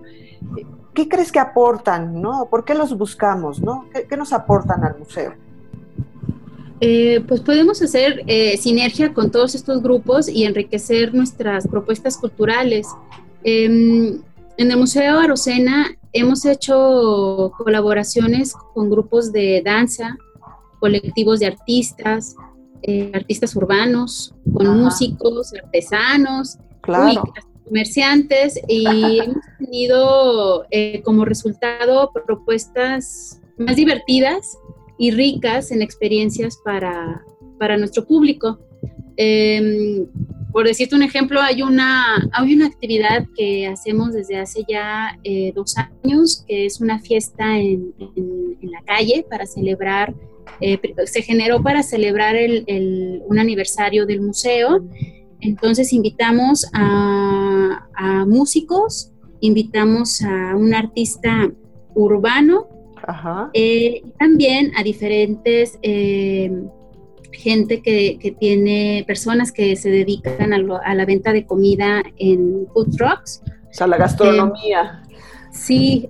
¿Qué 0.96 1.08
crees 1.08 1.30
que 1.30 1.38
aportan, 1.38 2.22
no? 2.22 2.48
¿Por 2.50 2.64
qué 2.64 2.74
los 2.74 2.96
buscamos, 2.96 3.60
no? 3.60 3.84
qué 4.08 4.16
nos 4.16 4.32
aportan 4.32 4.82
al 4.82 4.98
museo? 4.98 5.34
Eh, 6.80 7.22
pues 7.28 7.42
podemos 7.42 7.82
hacer 7.82 8.22
eh, 8.26 8.56
sinergia 8.56 9.12
con 9.12 9.30
todos 9.30 9.54
estos 9.54 9.82
grupos 9.82 10.26
y 10.26 10.44
enriquecer 10.44 11.14
nuestras 11.14 11.68
propuestas 11.68 12.16
culturales. 12.16 12.88
Em, 13.44 14.22
en 14.56 14.70
el 14.70 14.76
Museo 14.78 15.18
Arocena 15.18 15.86
hemos 16.14 16.46
hecho 16.46 17.52
colaboraciones 17.58 18.54
con 18.72 18.88
grupos 18.88 19.32
de 19.32 19.60
danza, 19.62 20.16
colectivos 20.80 21.40
de 21.40 21.46
artistas, 21.48 22.36
eh, 22.80 23.10
artistas 23.12 23.54
urbanos, 23.54 24.34
con 24.50 24.80
músicos, 24.80 25.52
artesanos, 25.62 26.56
comerciantes 27.66 28.58
y 28.68 28.86
hemos 29.20 29.44
tenido 29.58 30.66
como 31.04 31.24
resultado 31.24 32.10
propuestas 32.12 33.40
más 33.58 33.76
divertidas 33.76 34.58
y 34.98 35.10
ricas 35.10 35.70
en 35.70 35.82
experiencias 35.82 36.58
para, 36.64 37.22
nuestro 37.78 38.06
público. 38.06 38.58
Em, 39.16 40.06
por 40.52 40.66
decirte 40.66 40.94
un 40.94 41.02
ejemplo, 41.02 41.40
hay 41.40 41.62
una, 41.62 42.16
hay 42.32 42.54
una 42.54 42.66
actividad 42.66 43.26
que 43.36 43.66
hacemos 43.66 44.14
desde 44.14 44.38
hace 44.38 44.64
ya 44.66 45.18
eh, 45.22 45.52
dos 45.54 45.74
años, 45.76 46.44
que 46.46 46.64
es 46.66 46.80
una 46.80 46.98
fiesta 47.00 47.58
en, 47.58 47.92
la 48.62 48.82
calle 48.82 49.24
para 49.28 49.46
celebrar, 49.46 50.14
eh, 50.60 50.80
se 51.04 51.22
generó 51.22 51.62
para 51.62 51.82
celebrar 51.82 52.36
el, 52.36 53.22
un 53.26 53.38
aniversario 53.38 54.06
del 54.06 54.22
museo. 54.22 54.82
Entonces 55.46 55.92
invitamos 55.92 56.66
a, 56.72 57.88
a 57.94 58.26
músicos, 58.26 59.12
invitamos 59.40 60.22
a 60.22 60.56
un 60.56 60.74
artista 60.74 61.50
urbano 61.94 62.68
eh, 63.52 64.02
y 64.04 64.10
también 64.18 64.72
a 64.76 64.82
diferentes 64.82 65.78
eh, 65.82 66.50
gente 67.32 67.82
que, 67.82 68.36
tiene 68.38 69.04
personas 69.06 69.52
que 69.52 69.76
se 69.76 69.90
dedican 69.90 70.52
a, 70.52 70.94
la 70.94 71.04
venta 71.04 71.32
de 71.32 71.46
comida 71.46 72.02
en 72.18 72.66
food 72.72 72.96
trucks. 72.96 73.42
O 73.70 73.74
sea, 73.74 73.86
la 73.86 73.96
gastronomía. 73.96 75.02
sí, 75.52 76.08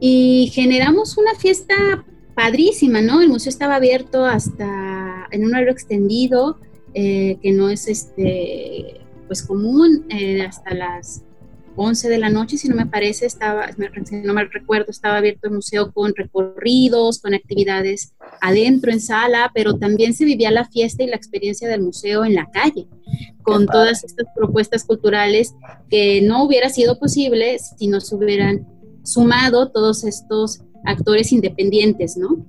y 0.00 0.50
generamos 0.52 1.16
una 1.16 1.34
fiesta 1.34 2.04
padrísima, 2.34 3.00
¿no? 3.00 3.20
El 3.20 3.28
museo 3.28 3.50
estaba 3.50 3.76
abierto 3.76 4.24
hasta 4.24 5.28
en 5.30 5.44
un 5.44 5.54
horario 5.54 5.72
extendido, 5.72 6.58
eh, 6.94 7.38
que 7.42 7.52
no 7.52 7.68
es 7.68 7.88
este 7.88 9.00
pues 9.26 9.42
común, 9.42 10.06
hasta 10.46 10.74
las 10.74 11.24
11 11.76 12.08
de 12.08 12.18
la 12.18 12.30
noche, 12.30 12.56
si 12.56 12.68
no 12.68 12.76
me 12.76 12.86
parece, 12.86 13.26
estaba, 13.26 13.68
si 14.04 14.16
no 14.16 14.32
me 14.32 14.44
recuerdo, 14.44 14.90
estaba 14.90 15.16
abierto 15.16 15.48
el 15.48 15.54
museo 15.54 15.92
con 15.92 16.14
recorridos, 16.14 17.20
con 17.20 17.34
actividades 17.34 18.14
adentro 18.40 18.92
en 18.92 19.00
sala, 19.00 19.50
pero 19.54 19.76
también 19.76 20.14
se 20.14 20.24
vivía 20.24 20.50
la 20.50 20.66
fiesta 20.66 21.02
y 21.02 21.08
la 21.08 21.16
experiencia 21.16 21.68
del 21.68 21.82
museo 21.82 22.24
en 22.24 22.34
la 22.34 22.48
calle, 22.50 22.86
con 23.42 23.66
todas 23.66 24.04
estas 24.04 24.26
propuestas 24.36 24.84
culturales 24.84 25.54
que 25.90 26.22
no 26.22 26.44
hubiera 26.44 26.68
sido 26.68 26.98
posible 26.98 27.58
si 27.58 27.88
no 27.88 28.00
se 28.00 28.14
hubieran 28.14 28.68
sumado 29.02 29.70
todos 29.70 30.04
estos 30.04 30.60
actores 30.84 31.32
independientes, 31.32 32.16
¿no? 32.16 32.46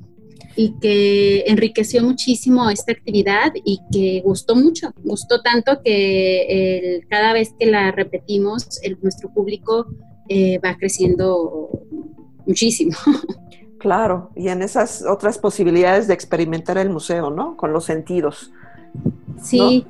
Y 0.56 0.74
que 0.80 1.42
enriqueció 1.48 2.02
muchísimo 2.04 2.70
esta 2.70 2.92
actividad 2.92 3.52
y 3.64 3.80
que 3.92 4.22
gustó 4.24 4.56
mucho, 4.56 4.94
gustó 5.04 5.42
tanto 5.42 5.82
que 5.84 7.02
cada 7.10 7.34
vez 7.34 7.54
que 7.60 7.66
la 7.66 7.92
repetimos, 7.92 8.80
nuestro 9.02 9.34
público 9.34 9.88
eh, 10.28 10.60
va 10.60 10.76
creciendo 10.78 11.70
muchísimo. 12.46 12.96
Claro, 13.78 14.32
y 14.36 14.48
en 14.48 14.64
esas 14.64 15.04
otras 15.04 15.38
posibilidades 15.38 16.08
de 16.08 16.16
experimentar 16.16 16.80
el 16.80 16.90
museo, 16.90 17.30
¿no? 17.30 17.56
Con 17.56 17.72
los 17.72 17.86
sentidos. 17.86 18.52
Sí, 19.40 19.86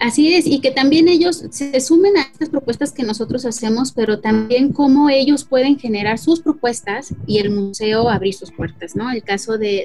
Así 0.00 0.34
es, 0.34 0.46
y 0.46 0.62
que 0.62 0.70
también 0.70 1.08
ellos 1.08 1.44
se 1.50 1.78
sumen 1.78 2.16
a 2.16 2.22
estas 2.22 2.48
propuestas 2.48 2.90
que 2.90 3.02
nosotros 3.02 3.44
hacemos, 3.44 3.92
pero 3.92 4.20
también 4.20 4.72
cómo 4.72 5.10
ellos 5.10 5.44
pueden 5.44 5.78
generar 5.78 6.16
sus 6.18 6.40
propuestas 6.40 7.14
y 7.26 7.36
el 7.38 7.50
museo 7.50 8.08
abrir 8.08 8.32
sus 8.32 8.50
puertas, 8.50 8.96
¿no? 8.96 9.10
El 9.10 9.22
caso 9.22 9.58
de, 9.58 9.84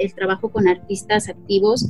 el 0.00 0.14
trabajo 0.14 0.50
con 0.50 0.68
artistas 0.68 1.28
activos 1.28 1.88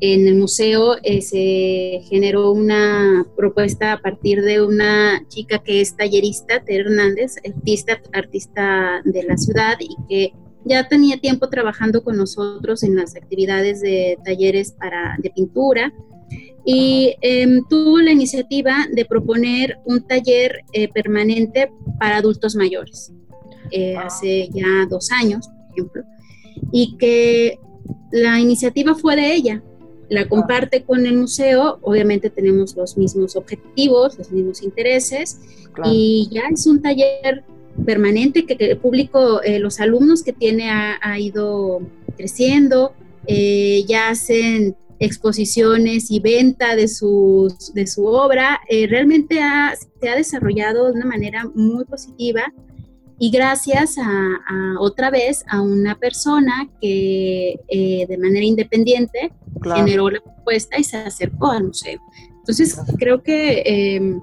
en 0.00 0.26
el 0.26 0.34
museo 0.34 0.96
eh, 1.04 1.22
se 1.22 2.04
generó 2.08 2.50
una 2.50 3.24
propuesta 3.36 3.92
a 3.92 4.00
partir 4.00 4.42
de 4.42 4.60
una 4.60 5.24
chica 5.28 5.60
que 5.60 5.82
es 5.82 5.96
tallerista, 5.96 6.64
Tere 6.64 6.80
Hernández, 6.80 7.36
artista, 7.46 8.00
artista 8.12 9.02
de 9.04 9.22
la 9.22 9.36
ciudad 9.36 9.76
y 9.78 9.96
que 10.08 10.32
ya 10.64 10.88
tenía 10.88 11.20
tiempo 11.20 11.48
trabajando 11.48 12.02
con 12.02 12.16
nosotros 12.16 12.82
en 12.82 12.96
las 12.96 13.14
actividades 13.14 13.80
de 13.80 14.18
talleres 14.24 14.72
para, 14.72 15.16
de 15.22 15.30
pintura 15.30 15.92
y 16.64 17.14
em, 17.20 17.64
tuvo 17.68 17.98
la 17.98 18.12
iniciativa 18.12 18.86
de 18.92 19.04
proponer 19.04 19.78
un 19.84 20.06
taller 20.06 20.64
eh, 20.72 20.88
permanente 20.88 21.70
para 21.98 22.18
adultos 22.18 22.54
mayores, 22.54 23.12
eh, 23.70 23.96
ah. 23.96 24.04
hace 24.06 24.48
ya 24.52 24.86
dos 24.88 25.10
años, 25.10 25.48
por 25.48 25.70
ejemplo, 25.72 26.02
y 26.70 26.96
que 26.98 27.58
la 28.12 28.38
iniciativa 28.38 28.94
fue 28.94 29.16
de 29.16 29.34
ella, 29.34 29.62
la 30.08 30.28
comparte 30.28 30.82
con 30.82 31.06
el 31.06 31.16
museo, 31.16 31.78
obviamente 31.82 32.28
tenemos 32.30 32.76
los 32.76 32.96
mismos 32.98 33.34
objetivos, 33.34 34.18
los 34.18 34.30
mismos 34.30 34.62
intereses, 34.62 35.40
y 35.84 36.28
ya 36.30 36.42
es 36.52 36.66
un 36.66 36.82
taller 36.82 37.44
permanente 37.86 38.44
que, 38.44 38.54
el 38.62 38.76
público, 38.76 39.42
eh, 39.42 39.58
los 39.58 39.80
alumnos 39.80 40.22
que 40.22 40.34
tiene 40.34 40.68
ha, 40.70 41.18
ido 41.18 41.80
creciendo, 42.18 42.92
ya 43.26 44.10
hacen 44.10 44.76
exposiciones 45.02 46.12
y 46.12 46.20
venta 46.20 46.76
de, 46.76 46.86
sus, 46.86 47.74
de 47.74 47.88
su 47.88 48.06
obra, 48.06 48.60
eh, 48.68 48.86
realmente 48.86 49.40
se 50.00 50.08
ha 50.08 50.14
desarrollado 50.14 50.86
de 50.86 50.92
una 50.92 51.06
manera 51.06 51.44
muy 51.54 51.84
positiva 51.84 52.42
y 53.18 53.30
gracias 53.30 53.96
a, 53.98 54.80
otra 54.80 55.10
vez 55.10 55.44
a 55.48 55.60
una 55.60 55.98
persona 55.98 56.70
que 56.80 57.58
eh, 57.68 58.06
de 58.08 58.18
manera 58.18 58.44
independiente 58.44 59.32
generó 59.74 60.08
la 60.08 60.20
propuesta 60.20 60.78
y 60.78 60.84
se 60.84 60.98
acercó 60.98 61.48
al 61.48 61.64
museo. 61.64 62.00
Entonces 62.38 62.76
creo 62.98 63.22
que, 63.22 63.62
em, 63.64 64.20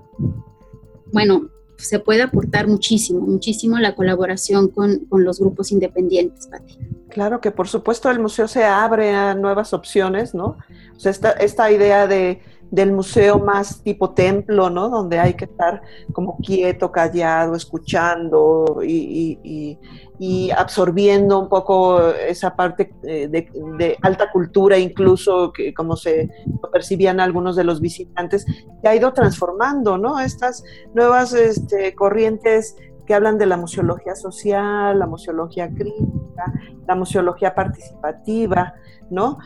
bueno, 1.12 1.50
se 1.78 2.00
puede 2.00 2.22
aportar 2.22 2.68
muchísimo, 2.68 3.20
muchísimo 3.20 3.80
la 3.80 3.96
colaboración 3.96 4.70
con, 4.70 5.06
con 5.06 5.26
los 5.26 5.40
grupos 5.40 5.72
independientes, 5.72 6.48
Pati. 6.48 6.78
Claro 7.10 7.42
que 7.42 7.52
por 7.52 7.68
supuesto 7.68 8.10
el 8.10 8.20
museo 8.20 8.48
se 8.48 8.64
abre 8.64 9.14
a 9.14 9.34
nuevas 9.34 9.74
opciones, 9.74 10.34
¿no? 10.34 10.58
O 10.96 11.00
sea, 11.00 11.12
esta, 11.12 11.32
esta 11.32 11.72
idea 11.72 12.08
de, 12.08 12.42
del 12.72 12.92
museo 12.92 13.40
más 13.40 13.82
tipo 13.82 14.12
templo, 14.12 14.70
¿no? 14.70 14.90
Donde 14.90 15.20
hay 15.20 15.34
que 15.34 15.46
estar 15.46 15.82
como 16.14 16.38
quieto, 16.38 16.92
callado, 16.92 17.56
escuchando 17.56 18.82
y, 18.84 19.40
y, 19.44 20.52
absorbiendo 20.52 21.40
un 21.40 21.48
poco 21.48 22.10
esa 22.12 22.56
parte 22.56 22.94
eh, 23.04 23.28
de, 23.30 23.98
alta 24.02 24.30
cultura, 24.32 24.78
incluso 24.78 25.54
que 25.54 25.74
como 25.74 25.96
se 25.96 26.30
percibían 26.74 27.22
algunos 27.22 27.56
de 27.56 27.64
los 27.64 27.80
visitantes, 27.80 28.46
que 28.82 28.88
ha 28.88 28.96
ido 28.96 29.14
transformando, 29.14 29.98
¿no? 29.98 30.20
Estas 30.20 30.64
nuevas 30.94 31.34
este, 31.34 31.96
corrientes 31.96 32.76
que 33.10 33.16
hablan 33.16 33.40
de 33.40 33.48
la 33.48 33.58
museología 33.58 34.14
social, 34.14 35.00
la 35.00 35.08
museología 35.08 35.68
crítica, 35.68 36.54
la 36.88 36.94
museología 36.94 37.56
participativa, 37.56 38.76
¿no? 39.10 39.40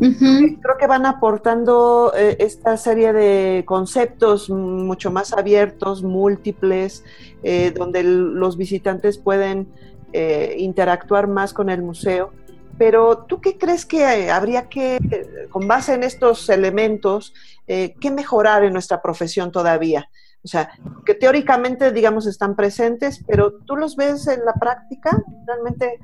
Creo 0.00 0.78
que 0.80 0.86
van 0.86 1.04
aportando 1.04 2.14
eh, 2.16 2.36
esta 2.38 2.78
serie 2.78 3.12
de 3.12 3.64
conceptos 3.66 4.48
mucho 4.48 5.10
más 5.10 5.34
abiertos, 5.34 6.02
múltiples, 6.02 7.04
eh, 7.42 7.74
donde 7.76 8.02
los 8.02 8.56
visitantes 8.56 9.18
pueden 9.18 9.68
eh, 10.14 10.54
interactuar 10.56 11.28
más 11.28 11.52
con 11.52 11.68
el 11.68 11.82
museo. 11.82 12.32
Pero 12.78 13.26
tú 13.28 13.42
qué 13.42 13.58
crees 13.58 13.84
que 13.84 14.30
habría 14.30 14.70
que, 14.70 14.98
con 15.50 15.68
base 15.68 15.92
en 15.92 16.02
estos 16.02 16.48
elementos, 16.48 17.34
qué 17.66 18.10
mejorar 18.10 18.64
en 18.64 18.72
nuestra 18.72 19.02
profesión 19.02 19.52
todavía? 19.52 20.08
O 20.44 20.48
sea, 20.48 20.70
que 21.06 21.14
teóricamente, 21.14 21.92
digamos, 21.92 22.26
están 22.26 22.56
presentes, 22.56 23.22
pero 23.28 23.52
tú 23.64 23.76
los 23.76 23.94
ves 23.94 24.26
en 24.26 24.44
la 24.44 24.54
práctica, 24.54 25.22
realmente, 25.46 26.00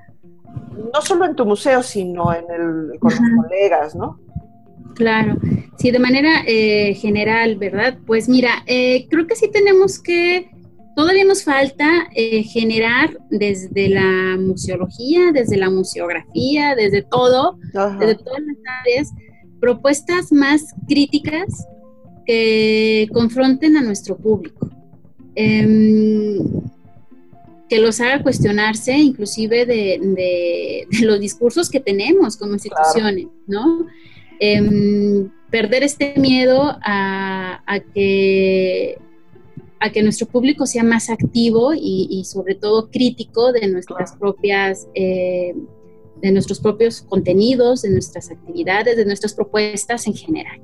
no 0.94 1.01
solo 1.03 1.24
en 1.24 1.35
tu 1.35 1.44
museo, 1.44 1.83
sino 1.83 2.33
en 2.33 2.44
el, 2.48 2.98
con 3.01 3.11
los 3.11 3.20
colegas, 3.42 3.96
¿no? 3.96 4.20
Claro, 4.94 5.37
sí, 5.77 5.90
de 5.90 5.98
manera 5.98 6.42
eh, 6.46 6.94
general, 6.94 7.57
¿verdad? 7.57 7.98
Pues 8.07 8.29
mira, 8.29 8.62
eh, 8.66 9.07
creo 9.11 9.27
que 9.27 9.37
sí 9.37 9.51
tenemos 9.51 10.01
que, 10.01 10.51
todavía 10.94 11.24
nos 11.24 11.44
falta 11.44 12.09
eh, 12.14 12.44
generar 12.44 13.18
desde 13.31 13.88
la 13.88 14.37
museología, 14.38 15.33
desde 15.33 15.57
la 15.57 15.70
museografía, 15.70 16.74
desde 16.77 17.03
todo, 17.03 17.59
desde 17.98 18.16
todas 18.16 18.40
las 18.40 18.57
áreas, 18.83 19.11
propuestas 19.61 20.33
más 20.33 20.74
críticas 20.87 21.66
que 22.29 23.09
confronten 23.11 23.79
a 23.79 23.81
nuestro 23.81 24.14
público, 24.14 24.69
em, 25.35 26.38
que 27.71 27.79
los 27.79 28.03
haga 28.03 28.23
cuestionarse 28.23 28.93
inclusive 28.93 29.64
de, 29.64 30.87
los 31.01 31.19
discursos 31.21 31.71
que 31.71 31.81
tenemos 31.81 32.37
como 32.37 32.53
instituciones, 32.53 33.29
¿no? 33.47 33.87
Em, 34.41 35.31
perder 35.51 35.83
este 35.83 36.14
miedo 36.19 36.77
a, 36.83 37.81
que 37.95 38.99
a 39.81 39.91
que 39.91 40.03
nuestro 40.03 40.27
público 40.27 40.67
sea 40.67 40.85
más 40.85 41.09
activo 41.09 41.73
y, 41.75 42.23
sobre 42.27 42.57
todo 42.57 42.91
crítico 42.91 43.53
de 43.53 43.69
nuestras 43.69 44.17
propias 44.17 44.87
eh, 44.95 45.55
de 46.21 46.33
nuestros 46.33 46.61
propios 46.61 47.01
contenidos, 47.01 47.83
de 47.83 47.91
nuestras 47.91 48.31
actividades, 48.31 48.99
de 48.99 49.07
nuestras 49.07 49.33
propuestas 49.33 50.07
en 50.07 50.14
general. 50.14 50.61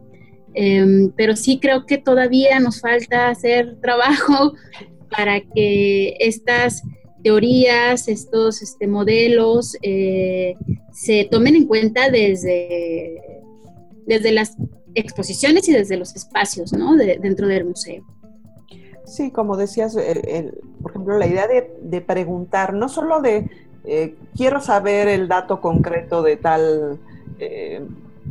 Em, 0.55 1.11
pero 1.17 1.35
sí 1.35 1.59
creo 1.61 1.85
que 1.85 1.99
todavía 1.99 2.61
nos 2.61 2.81
falta 2.81 3.29
hacer 3.29 3.77
trabajo 3.81 4.55
para 5.11 5.41
que 5.41 6.17
estas 6.21 6.83
teorías, 7.23 8.07
estos 8.09 8.63
este, 8.63 8.87
modelos 8.87 9.77
eh, 9.83 10.55
se 10.93 11.27
tomen 11.31 11.57
en 11.57 11.67
cuenta 11.67 12.11
desde, 12.11 13.21
desde 14.07 14.31
las 14.31 14.57
exposiciones 14.95 15.69
y 15.69 15.73
desde 15.73 15.97
los 15.97 16.15
espacios 16.15 16.73
¿no? 16.73 16.97
dentro 16.97 17.49
del 17.49 17.65
museo. 17.65 18.05
Sí, 19.07 19.31
como 19.31 19.57
decías, 19.57 19.97
por 20.83 20.91
ejemplo, 20.91 21.19
la 21.19 21.27
idea 21.27 21.47
de, 21.49 22.01
preguntar, 22.01 22.75
no 22.75 22.89
solo 22.89 23.21
de 23.21 23.49
eh, 23.85 24.15
quiero 24.37 24.61
saber 24.61 25.09
el 25.09 25.29
dato 25.29 25.61
concreto 25.61 26.23
de 26.23 26.37
tal 26.37 26.99
eh, 27.39 27.83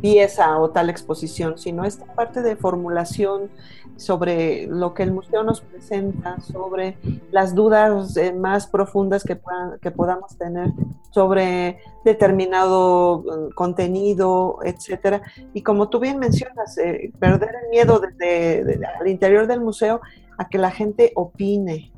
pieza 0.04 0.58
o 0.58 0.68
tal 0.68 0.90
exposición, 0.90 1.56
sino 1.56 1.82
esta 1.86 2.04
parte 2.04 2.42
de 2.42 2.56
formulación 2.56 3.48
sobre 3.96 4.66
lo 4.66 4.92
que 4.92 5.02
el 5.02 5.12
museo 5.12 5.42
nos 5.42 5.62
presenta, 5.62 6.38
sobre 6.40 6.98
las 7.30 7.54
dudas 7.54 8.14
eh, 8.18 8.34
más 8.34 8.66
profundas 8.66 9.24
que, 9.24 9.40
que 9.80 9.90
podamos 9.90 10.36
tener 10.36 10.68
sobre 11.10 11.78
determinado 12.04 13.24
mm, 13.24 13.54
contenido, 13.54 14.58
etcétera. 14.62 15.22
Y 15.54 15.62
como 15.62 15.88
tú 15.88 16.00
bien 16.00 16.18
mencionas, 16.18 16.76
eh, 16.76 17.10
perder 17.18 17.54
el 17.64 17.70
miedo 17.70 17.98
desde, 17.98 18.84
al 19.00 19.08
interior 19.08 19.46
del 19.46 19.62
museo 19.62 20.02
a 20.36 20.50
que 20.50 20.58
la 20.58 20.70
gente 20.70 21.12
opine. 21.14 21.90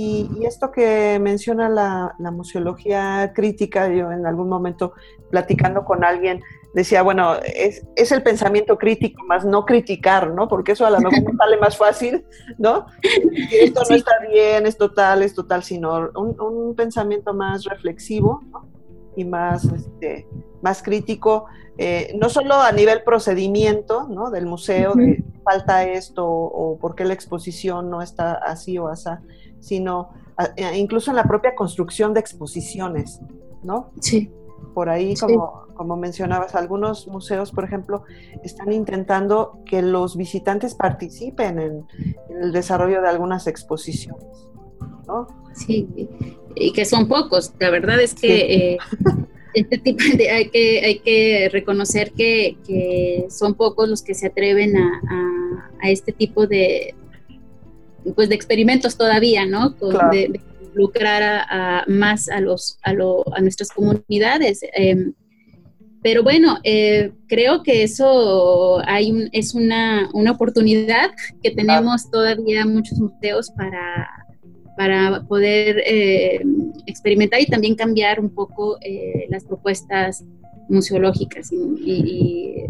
Y, 0.00 0.46
esto 0.46 0.70
que 0.70 1.18
menciona 1.20 1.68
la, 1.68 2.14
la 2.20 2.30
museología 2.30 3.32
crítica, 3.34 3.88
yo 3.88 4.12
en 4.12 4.26
algún 4.26 4.48
momento 4.48 4.92
platicando 5.28 5.84
con 5.84 6.04
alguien, 6.04 6.40
decía, 6.72 7.02
bueno, 7.02 7.34
es, 7.44 7.84
es, 7.96 8.12
el 8.12 8.22
pensamiento 8.22 8.78
crítico, 8.78 9.24
más 9.24 9.44
no 9.44 9.64
criticar, 9.64 10.30
¿no? 10.30 10.46
Porque 10.46 10.72
eso 10.72 10.86
a 10.86 10.90
lo 10.90 11.00
mejor 11.00 11.36
sale 11.36 11.56
más 11.56 11.76
fácil, 11.76 12.24
¿no? 12.58 12.86
esto 13.50 13.82
no 13.90 13.96
está 13.96 14.12
bien, 14.30 14.66
es 14.66 14.76
total, 14.76 15.24
es 15.24 15.34
total, 15.34 15.64
sino 15.64 16.10
un, 16.14 16.40
un 16.40 16.76
pensamiento 16.76 17.34
más 17.34 17.64
reflexivo 17.64 18.40
¿no? 18.52 18.68
y 19.16 19.24
más, 19.24 19.64
este, 19.64 20.28
más 20.62 20.80
crítico, 20.80 21.46
eh, 21.76 22.16
no 22.20 22.28
solo 22.28 22.54
a 22.54 22.70
nivel 22.70 23.02
procedimiento, 23.02 24.06
¿no? 24.08 24.30
Del 24.30 24.46
museo, 24.46 24.94
de 24.94 25.24
falta 25.44 25.84
esto 25.84 26.24
o 26.28 26.78
por 26.78 26.94
qué 26.94 27.04
la 27.04 27.14
exposición 27.14 27.90
no 27.90 28.00
está 28.00 28.34
así 28.34 28.78
o 28.78 28.88
así, 28.88 29.10
sino 29.60 30.10
incluso 30.74 31.10
en 31.10 31.16
la 31.16 31.24
propia 31.24 31.54
construcción 31.54 32.14
de 32.14 32.20
exposiciones, 32.20 33.20
¿no? 33.62 33.90
Sí. 34.00 34.30
Por 34.74 34.88
ahí, 34.88 35.14
como, 35.16 35.66
como 35.74 35.96
mencionabas, 35.96 36.54
algunos 36.54 37.08
museos, 37.08 37.50
por 37.50 37.64
ejemplo, 37.64 38.04
están 38.44 38.72
intentando 38.72 39.58
que 39.64 39.82
los 39.82 40.16
visitantes 40.16 40.74
participen 40.74 41.58
en, 41.58 41.86
el 42.40 42.52
desarrollo 42.52 43.00
de 43.00 43.08
algunas 43.08 43.46
exposiciones, 43.46 44.48
¿no? 45.06 45.26
Sí, 45.54 45.88
y 46.54 46.72
que 46.72 46.84
son 46.84 47.08
pocos. 47.08 47.52
La 47.58 47.70
verdad 47.70 48.00
es 48.00 48.14
que 48.14 48.74
eh, 48.74 48.78
este 49.54 49.78
tipo 49.78 50.02
de, 50.16 50.30
hay 50.30 50.50
que 50.50 50.80
hay 50.84 50.98
que 51.00 51.48
reconocer 51.52 52.12
que, 52.12 53.26
son 53.30 53.54
pocos 53.54 53.88
los 53.88 54.02
que 54.02 54.14
se 54.14 54.26
atreven 54.26 54.76
a, 54.76 55.90
este 55.90 56.12
tipo 56.12 56.46
de 56.46 56.94
pues 58.14 58.28
de 58.28 58.34
experimentos 58.34 58.96
todavía, 58.96 59.46
¿no? 59.46 59.70
de, 60.10 60.40
lucrar 60.74 61.44
a, 61.48 61.84
más 61.88 62.28
a 62.28 62.40
los 62.40 62.78
a, 62.84 62.90
a 62.90 63.40
nuestras 63.40 63.70
comunidades. 63.70 64.60
Em, 64.74 65.12
pero 66.02 66.22
bueno, 66.22 66.58
eh, 66.62 67.12
creo 67.26 67.62
que 67.62 67.82
eso 67.82 68.80
hay 68.86 69.28
es 69.32 69.54
una, 69.54 70.08
una 70.12 70.30
oportunidad 70.30 71.10
que 71.42 71.50
tenemos 71.50 72.08
todavía 72.10 72.64
muchos 72.64 72.98
museos 72.98 73.50
para 73.50 74.08
para 74.78 75.24
poder 75.26 75.82
eh, 75.84 76.40
experimentar 76.86 77.40
y 77.40 77.46
también 77.46 77.74
cambiar 77.74 78.20
un 78.20 78.30
poco 78.30 78.78
eh, 78.80 79.26
las 79.28 79.44
propuestas 79.44 80.24
museológicas 80.68 81.50
y, 81.52 82.64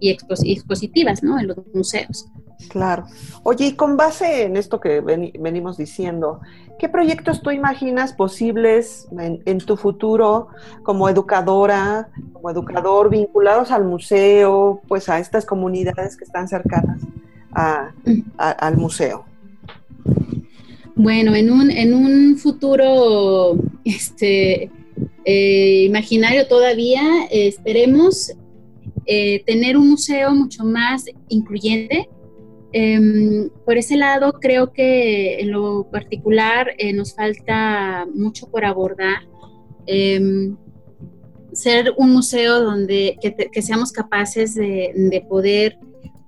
expositivas 0.00 1.22
¿no? 1.22 1.38
en 1.38 1.48
los 1.48 1.58
museos. 1.74 2.26
Claro. 2.68 3.06
Oye, 3.42 3.66
y 3.66 3.72
con 3.74 3.96
base 3.96 4.44
en 4.44 4.56
esto 4.56 4.80
que 4.80 5.00
venimos 5.00 5.76
diciendo, 5.76 6.40
¿qué 6.78 6.88
proyectos 6.88 7.42
tú 7.42 7.50
imaginas 7.50 8.12
posibles 8.12 9.08
en, 9.18 9.58
tu 9.58 9.76
futuro 9.76 10.48
como 10.82 11.08
educadora, 11.08 12.08
como 12.32 12.50
educador, 12.50 13.10
vinculados 13.10 13.70
al 13.70 13.84
museo, 13.84 14.80
pues 14.88 15.08
a 15.08 15.18
estas 15.18 15.44
comunidades 15.44 16.16
que 16.16 16.24
están 16.24 16.48
cercanas 16.48 17.00
al 17.52 18.76
museo? 18.76 19.24
Bueno, 20.96 21.34
en 21.34 21.50
un, 21.50 21.70
en 21.70 21.92
un 21.92 22.36
futuro 22.38 23.56
este, 23.84 24.70
eh, 25.24 25.84
imaginario 25.86 26.46
todavía, 26.46 27.02
esperemos 27.30 28.32
eh, 29.06 29.42
tener 29.44 29.76
un 29.76 29.90
museo 29.90 30.34
mucho 30.34 30.64
más 30.64 31.04
incluyente. 31.28 32.08
Em, 32.76 33.50
por 33.64 33.76
ese 33.78 33.96
lado, 33.96 34.32
creo 34.32 34.72
que 34.72 35.40
en 35.40 35.52
lo 35.52 35.88
particular 35.92 36.74
eh, 36.76 36.92
nos 36.92 37.14
falta 37.14 38.04
mucho 38.12 38.50
por 38.50 38.64
abordar. 38.64 39.22
Em, 39.86 40.56
ser 41.52 41.92
un 41.96 42.12
museo 42.12 42.60
donde 42.60 43.16
que, 43.20 43.62
seamos 43.62 43.92
capaces 43.92 44.56
de, 44.56 44.92
de 44.92 45.20
poder 45.20 45.78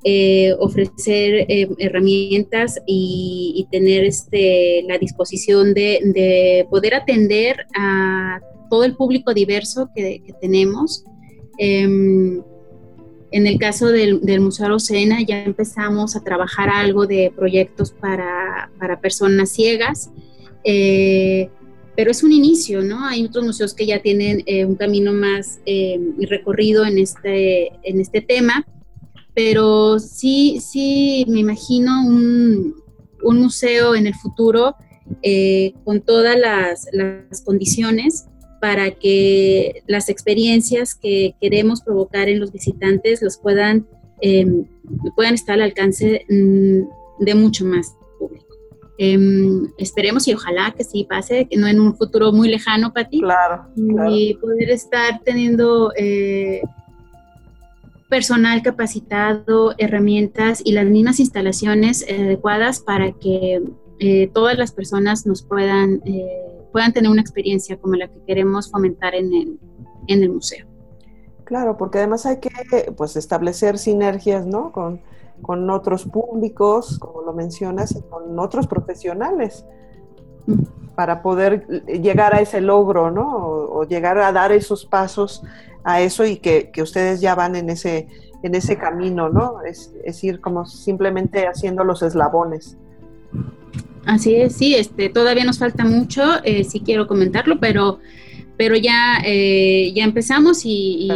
eh, 0.08 0.54
ofrecer 0.60 1.46
eh, 1.48 1.68
herramientas 1.78 2.80
y, 2.86 3.66
tener 3.72 4.04
este, 4.04 4.84
la 4.86 4.98
disposición 4.98 5.74
de, 5.74 6.64
poder 6.70 6.94
atender 6.94 7.66
a 7.76 8.38
todo 8.70 8.84
el 8.84 8.94
público 8.94 9.34
diverso 9.34 9.90
que, 9.96 10.22
tenemos. 10.40 11.02
En 13.30 13.46
el 13.46 13.58
caso 13.58 13.88
del, 13.88 14.20
Museo 14.40 14.66
Arocena 14.66 15.22
ya 15.22 15.42
empezamos 15.42 16.16
a 16.16 16.22
trabajar 16.22 16.68
algo 16.68 17.06
de 17.06 17.32
proyectos 17.34 17.92
para, 17.92 18.70
personas 19.00 19.50
ciegas, 19.50 20.10
eh, 20.64 21.50
pero 21.96 22.10
es 22.10 22.22
un 22.22 22.32
inicio, 22.32 22.82
¿no? 22.82 23.04
Hay 23.04 23.24
otros 23.24 23.44
museos 23.44 23.74
que 23.74 23.86
ya 23.86 24.00
tienen 24.00 24.44
un 24.66 24.76
camino 24.76 25.12
más 25.12 25.60
recorrido 26.18 26.84
en 26.84 26.98
este, 26.98 27.72
en 27.82 28.00
este 28.00 28.20
tema 28.20 28.66
pero 29.36 29.98
sí, 29.98 30.60
sí 30.62 31.26
me 31.28 31.40
imagino 31.40 32.06
un, 32.06 32.74
museo 33.22 33.94
en 33.94 34.06
el 34.06 34.14
futuro 34.14 34.76
eh, 35.20 35.74
con 35.84 36.00
todas 36.00 36.38
las, 36.38 37.42
condiciones 37.44 38.24
para 38.66 38.90
que 38.90 39.84
las 39.86 40.08
experiencias 40.08 40.96
que 40.96 41.36
queremos 41.40 41.82
provocar 41.82 42.28
en 42.28 42.40
los 42.40 42.50
visitantes 42.50 43.22
los 43.22 43.38
puedan, 43.38 43.86
em, 44.20 44.64
puedan 45.14 45.34
estar 45.34 45.54
al 45.54 45.62
alcance 45.62 46.26
mm, 46.28 46.80
de 47.24 47.34
mucho 47.36 47.64
más 47.64 47.96
público. 48.18 48.44
Em, 48.98 49.68
esperemos 49.78 50.26
y 50.26 50.34
ojalá 50.34 50.74
que 50.76 50.82
sí 50.82 51.06
pase, 51.08 51.46
que 51.48 51.56
no 51.56 51.68
en 51.68 51.78
un 51.78 51.96
futuro 51.96 52.32
muy 52.32 52.48
lejano 52.48 52.92
para 52.92 53.08
ti. 53.08 53.20
Claro, 53.20 53.66
Y 54.10 54.34
poder 54.34 54.70
estar 54.70 55.22
teniendo 55.22 55.92
eh, 55.96 56.60
personal 58.10 58.62
capacitado, 58.62 59.76
herramientas 59.78 60.60
y 60.64 60.72
las 60.72 60.86
mismas 60.86 61.20
instalaciones 61.20 62.04
adecuadas 62.08 62.80
para 62.80 63.12
que 63.12 63.62
eh, 64.00 64.28
todas 64.34 64.58
las 64.58 64.72
personas 64.72 65.24
nos 65.24 65.44
puedan, 65.44 66.02
eh, 66.04 66.55
puedan 66.72 66.92
tener 66.92 67.10
una 67.10 67.20
experiencia 67.20 67.76
como 67.78 67.94
la 67.94 68.08
que 68.08 68.20
queremos 68.26 68.70
fomentar 68.70 69.14
en 69.14 69.32
el, 69.32 69.60
en 70.06 70.22
el 70.22 70.30
museo. 70.30 70.66
Claro, 71.44 71.76
porque 71.76 71.98
además 71.98 72.26
hay 72.26 72.38
que 72.38 72.50
pues, 72.96 73.16
establecer 73.16 73.78
sinergias 73.78 74.46
¿no? 74.46 74.72
con, 74.72 75.00
con 75.42 75.70
otros 75.70 76.04
públicos, 76.04 76.98
como 76.98 77.22
lo 77.22 77.32
mencionas, 77.32 77.94
y 77.94 78.02
con 78.02 78.38
otros 78.38 78.66
profesionales 78.66 79.64
para 80.94 81.22
poder 81.22 81.66
llegar 81.86 82.34
a 82.34 82.40
ese 82.40 82.60
logro, 82.60 83.10
¿no? 83.10 83.36
O, 83.36 83.84
llegar 83.84 84.18
a 84.18 84.32
dar 84.32 84.50
esos 84.52 84.86
pasos 84.86 85.42
a 85.84 86.00
eso 86.00 86.24
y 86.24 86.38
que, 86.38 86.72
ustedes 86.82 87.20
ya 87.20 87.34
van 87.34 87.54
en 87.54 87.70
ese, 87.70 88.08
en 88.42 88.54
ese 88.54 88.78
camino, 88.78 89.28
¿no? 89.28 89.62
Es, 89.62 89.92
es, 90.04 90.24
ir 90.24 90.40
como 90.40 90.64
simplemente 90.64 91.46
haciendo 91.46 91.84
los 91.84 92.02
eslabones. 92.02 92.76
Así 94.06 94.36
es, 94.36 94.54
sí, 94.54 94.74
este, 94.76 95.08
todavía 95.08 95.44
nos 95.44 95.58
falta 95.58 95.84
mucho, 95.84 96.22
eh, 96.44 96.62
sí 96.62 96.80
quiero 96.80 97.08
comentarlo, 97.08 97.58
pero, 97.58 97.98
pero 98.56 98.76
ya, 98.76 99.18
eh, 99.24 99.92
ya 99.94 100.04
empezamos 100.04 100.64
y, 100.64 101.08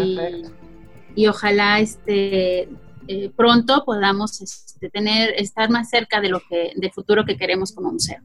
y, 1.14 1.26
ojalá 1.28 1.78
este, 1.78 2.68
eh, 3.06 3.30
pronto 3.36 3.84
podamos 3.84 4.42
este, 4.42 4.90
tener, 4.90 5.34
estar 5.36 5.70
más 5.70 5.88
cerca 5.88 6.20
de 6.20 6.30
lo 6.30 6.40
que, 6.40 6.72
del 6.74 6.90
futuro 6.90 7.24
que 7.24 7.36
queremos 7.36 7.72
como 7.72 7.92
museo. 7.92 8.18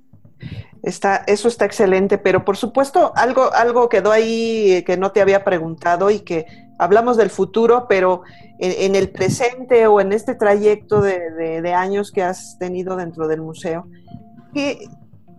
Está, 0.82 1.24
eso 1.28 1.48
está 1.48 1.66
excelente, 1.66 2.18
pero 2.18 2.44
por 2.44 2.58
supuesto 2.58 3.14
algo, 3.16 3.54
algo 3.54 3.88
quedó 3.88 4.12
ahí 4.12 4.84
que 4.86 4.98
no 4.98 5.12
te 5.12 5.22
había 5.22 5.44
preguntado 5.44 6.10
y 6.10 6.20
que 6.20 6.46
hablamos 6.78 7.18
del 7.18 7.30
futuro, 7.30 7.86
pero 7.88 8.24
en, 8.60 8.96
el 8.96 9.10
presente 9.10 9.88
o 9.88 10.00
en 10.02 10.12
este 10.12 10.36
trayecto 10.36 11.02
de, 11.02 11.74
años 11.74 12.12
que 12.12 12.24
has 12.24 12.58
tenido 12.60 12.96
dentro 12.96 13.28
del 13.28 13.42
museo, 13.42 13.88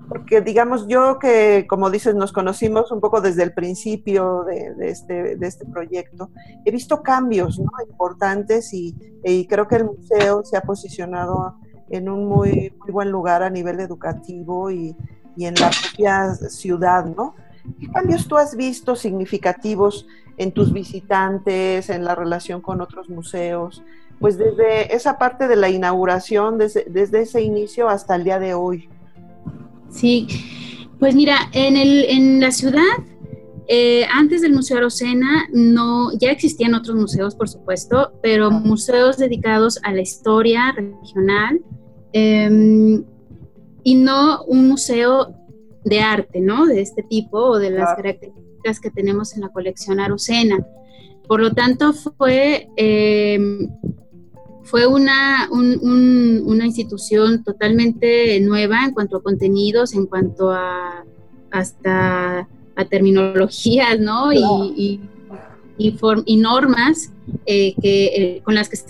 porque 0.08 0.40
digamos 0.40 0.86
yo 0.86 1.18
que, 1.18 1.66
como 1.68 1.90
dices, 1.90 2.14
nos 2.14 2.32
conocimos 2.32 2.92
un 2.92 3.00
poco 3.00 3.20
desde 3.20 3.42
el 3.42 3.52
principio 3.52 4.44
de, 4.44 4.88
este, 4.88 5.36
este, 5.44 5.66
proyecto, 5.66 6.30
he 6.64 6.70
visto 6.70 7.02
cambios 7.02 7.58
importantes 7.88 8.72
y, 8.72 8.94
y 9.24 9.46
creo 9.46 9.66
que 9.66 9.76
el 9.76 9.86
museo 9.86 10.44
se 10.44 10.56
ha 10.56 10.60
posicionado 10.60 11.56
en 11.90 12.08
un 12.08 12.26
muy, 12.26 12.72
muy 12.78 12.90
buen 12.90 13.10
lugar 13.10 13.42
a 13.42 13.50
nivel 13.50 13.80
educativo 13.80 14.70
y, 14.70 14.96
en 15.38 15.54
la 15.56 15.70
propia 15.70 16.34
ciudad, 16.34 17.04
¿no? 17.04 17.34
¿Qué 17.78 17.88
cambios 17.88 18.26
tú 18.26 18.38
has 18.38 18.56
visto 18.56 18.96
significativos 18.96 20.06
en 20.38 20.50
tus 20.50 20.72
visitantes, 20.72 21.90
en 21.90 22.04
la 22.06 22.14
relación 22.14 22.62
con 22.62 22.80
otros 22.80 23.10
museos? 23.10 23.82
Pues 24.18 24.38
desde 24.38 24.96
esa 24.96 25.18
parte 25.18 25.46
de 25.46 25.56
la 25.56 25.68
inauguración, 25.68 26.56
desde, 26.56 27.20
ese 27.20 27.42
inicio 27.42 27.90
hasta 27.90 28.14
el 28.14 28.24
día 28.24 28.38
de 28.38 28.54
hoy. 28.54 28.88
Sí, 29.90 30.26
pues 30.98 31.14
mira, 31.14 31.50
en, 31.52 31.76
el, 31.76 32.04
en 32.04 32.40
la 32.40 32.50
ciudad, 32.50 32.82
eh, 33.68 34.04
antes 34.12 34.42
del 34.42 34.52
Museo 34.52 34.78
Arocena, 34.78 35.48
no, 35.52 36.10
ya 36.18 36.30
existían 36.30 36.74
otros 36.74 36.96
museos, 36.96 37.34
por 37.34 37.48
supuesto, 37.48 38.12
pero 38.22 38.50
museos 38.50 39.16
dedicados 39.16 39.78
a 39.82 39.92
la 39.92 40.02
historia 40.02 40.72
regional, 40.72 41.60
Em, 42.18 43.04
y 43.84 43.94
no 43.94 44.42
un 44.44 44.68
museo 44.68 45.34
de 45.84 46.00
arte, 46.00 46.40
¿no? 46.40 46.64
De 46.64 46.80
este 46.80 47.02
tipo 47.02 47.38
o 47.38 47.58
de 47.58 47.68
las 47.68 47.94
características 47.94 48.80
que 48.80 48.90
tenemos 48.90 49.34
en 49.34 49.42
la 49.42 49.50
colección 49.50 50.00
Arucena. 50.00 50.66
Por 51.28 51.42
lo 51.42 51.52
tanto, 51.52 51.92
fue, 51.92 52.68
em, 52.76 53.68
fue 54.66 54.86
una, 54.86 55.48
una 55.50 56.66
institución 56.66 57.42
totalmente 57.44 58.38
nueva 58.40 58.84
en 58.84 58.92
cuanto 58.92 59.16
a 59.16 59.22
contenidos, 59.22 59.94
en 59.94 60.06
cuanto 60.06 60.50
a 60.50 61.04
hasta 61.50 62.48
a 62.76 62.84
terminologías, 62.84 63.98
¿no? 63.98 64.32
Y, 64.32 65.00
y, 65.78 66.36
normas 66.36 67.12
eh, 67.46 67.74
que, 67.80 68.04
eh, 68.06 68.42
con 68.44 68.54
las 68.54 68.68
que 68.68 68.76
se, 68.76 68.86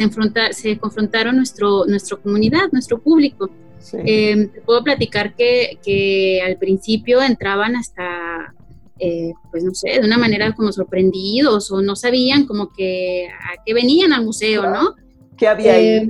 se 0.52 0.78
confrontaron 0.78 1.36
nuestro, 1.36 1.86
nuestra 1.86 2.16
comunidad, 2.16 2.72
nuestro 2.72 2.98
público. 2.98 3.48
Em, 3.92 4.48
te 4.48 4.60
puedo 4.62 4.82
platicar 4.82 5.36
que, 5.36 5.78
que, 5.84 6.42
al 6.44 6.56
principio 6.56 7.22
entraban 7.22 7.76
hasta 7.76 8.52
eh, 8.98 9.32
pues 9.50 9.62
no 9.62 9.74
sé, 9.74 10.00
de 10.00 10.06
una 10.06 10.18
manera 10.18 10.52
como 10.54 10.72
sorprendidos 10.72 11.70
o 11.70 11.82
no 11.82 11.94
sabían 11.94 12.46
como 12.46 12.72
que 12.72 13.28
a 13.28 13.62
qué 13.64 13.74
venían 13.74 14.12
al 14.12 14.24
museo, 14.24 14.68
¿no? 14.70 14.94
¿Qué 15.36 15.46
había 15.46 15.74
ahí? 15.74 15.86
Eh, 15.86 16.08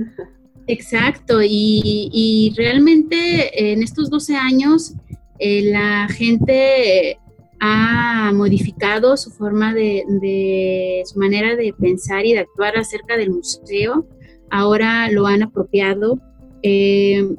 exacto, 0.67 1.39
y, 1.43 2.53
realmente 2.55 3.71
en 3.71 3.83
estos 3.83 4.09
12 4.09 4.35
años 4.35 4.93
la 5.39 6.07
gente 6.09 7.19
ha 7.59 8.31
modificado 8.33 9.17
su 9.17 9.31
forma 9.31 9.73
de, 9.73 11.03
su 11.05 11.19
manera 11.19 11.55
de 11.55 11.73
pensar 11.73 12.25
y 12.25 12.33
de 12.33 12.39
actuar 12.39 12.77
acerca 12.77 13.17
del 13.17 13.31
museo. 13.31 14.07
Ahora 14.49 15.11
lo 15.11 15.27
han 15.27 15.43
apropiado. 15.43 16.19
Eh, 16.61 17.35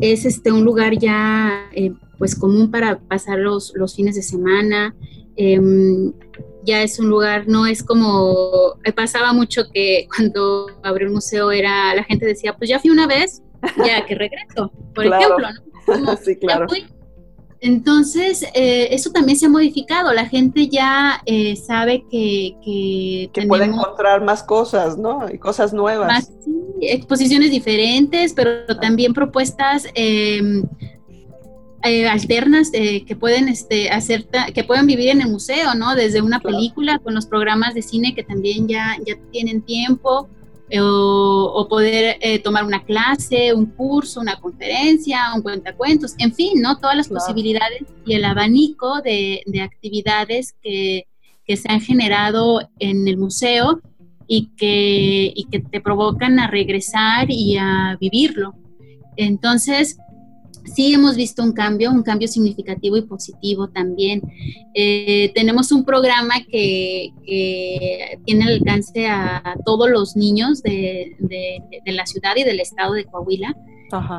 es 0.00 0.24
este 0.24 0.52
un 0.52 0.64
lugar 0.64 0.98
ya 0.98 1.68
eh, 1.72 1.92
pues 2.18 2.34
común 2.34 2.70
para 2.70 2.98
pasar 2.98 3.38
los, 3.38 3.72
los 3.74 3.94
fines 3.94 4.16
de 4.16 4.22
semana. 4.22 4.94
Em, 5.36 6.12
ya 6.68 6.82
es 6.82 6.98
un 6.98 7.08
lugar, 7.08 7.48
no 7.48 7.66
es 7.66 7.82
como, 7.82 8.74
me 8.84 8.92
pasaba 8.92 9.32
mucho 9.32 9.62
que 9.72 10.06
cuando 10.14 10.66
abrió 10.82 11.08
el 11.08 11.14
museo 11.14 11.50
era, 11.50 11.94
la 11.94 12.04
gente 12.04 12.26
decía, 12.26 12.54
pues 12.56 12.68
ya 12.68 12.78
fui 12.78 12.90
una 12.90 13.06
vez, 13.06 13.42
ya 13.84 14.04
que 14.04 14.14
regreso, 14.14 14.70
por 14.94 15.06
ejemplo, 15.06 15.48
¿no? 16.00 16.16
sí, 16.24 16.36
claro. 16.36 16.66
Entonces, 17.60 18.44
eh, 18.54 18.88
eso 18.92 19.10
también 19.10 19.36
se 19.36 19.46
ha 19.46 19.48
modificado. 19.48 20.12
La 20.12 20.26
gente 20.26 20.68
ya 20.68 21.20
eh, 21.26 21.56
sabe 21.56 22.04
que... 22.08 22.54
Que, 22.64 23.30
que 23.32 23.48
puede 23.48 23.64
encontrar 23.64 24.22
más 24.22 24.44
cosas, 24.44 24.96
¿no? 24.96 25.28
Y 25.28 25.38
cosas 25.38 25.72
nuevas. 25.72 26.06
Más, 26.06 26.30
exposiciones 26.80 27.50
diferentes, 27.50 28.32
pero 28.32 28.66
también 28.80 29.12
propuestas 29.12 29.88
em, 29.94 30.62
eh, 31.84 32.08
alternas 32.08 32.70
que 32.70 33.16
pueden 33.18 33.48
este, 33.48 33.90
hacer, 33.90 34.26
que 34.54 34.64
pueden 34.64 34.86
vivir 34.86 35.10
en 35.10 35.20
el 35.20 35.28
museo, 35.28 35.74
¿no? 35.74 35.94
Desde 35.94 36.22
una 36.22 36.40
película 36.40 36.98
con 36.98 37.14
los 37.14 37.26
programas 37.26 37.74
de 37.74 37.82
cine 37.82 38.14
que 38.14 38.24
también 38.24 38.66
ya, 38.68 38.96
ya 39.06 39.14
tienen 39.30 39.62
tiempo, 39.62 40.28
o, 40.80 41.66
poder 41.68 42.18
eh, 42.20 42.38
tomar 42.40 42.64
una 42.64 42.84
clase, 42.84 43.54
un 43.54 43.66
curso, 43.66 44.20
una 44.20 44.36
conferencia, 44.36 45.32
un 45.34 45.42
cuentacuentos, 45.42 46.14
en 46.18 46.34
fin, 46.34 46.60
¿no? 46.60 46.78
Todas 46.78 46.96
las 46.96 47.08
posibilidades 47.08 47.82
y 48.04 48.14
el 48.14 48.24
abanico 48.24 49.00
de, 49.02 49.42
actividades 49.62 50.54
que, 50.62 51.06
se 51.46 51.72
han 51.72 51.80
generado 51.80 52.60
en 52.78 53.08
el 53.08 53.16
museo 53.16 53.80
y 54.26 54.50
que, 54.58 55.32
y 55.34 55.44
que 55.50 55.60
te 55.60 55.80
provocan 55.80 56.38
a 56.38 56.46
regresar 56.46 57.30
y 57.30 57.56
a 57.56 57.96
vivirlo. 57.98 58.54
Entonces, 59.16 59.96
sí 60.74 60.94
hemos 60.94 61.16
visto 61.16 61.42
un 61.42 61.52
cambio, 61.52 61.90
un 61.90 62.02
cambio 62.02 62.28
significativo 62.28 62.96
y 62.96 63.02
positivo 63.02 63.68
también. 63.68 64.22
Eh, 64.74 65.32
tenemos 65.34 65.72
un 65.72 65.84
programa 65.84 66.34
que, 66.50 67.12
tiene 68.24 68.44
alcance 68.44 69.06
a, 69.06 69.54
todos 69.64 69.90
los 69.90 70.16
niños 70.16 70.62
de, 70.62 71.16
la 71.86 72.06
ciudad 72.06 72.36
y 72.36 72.44
del 72.44 72.60
estado 72.60 72.94
de 72.94 73.04
Coahuila, 73.04 73.56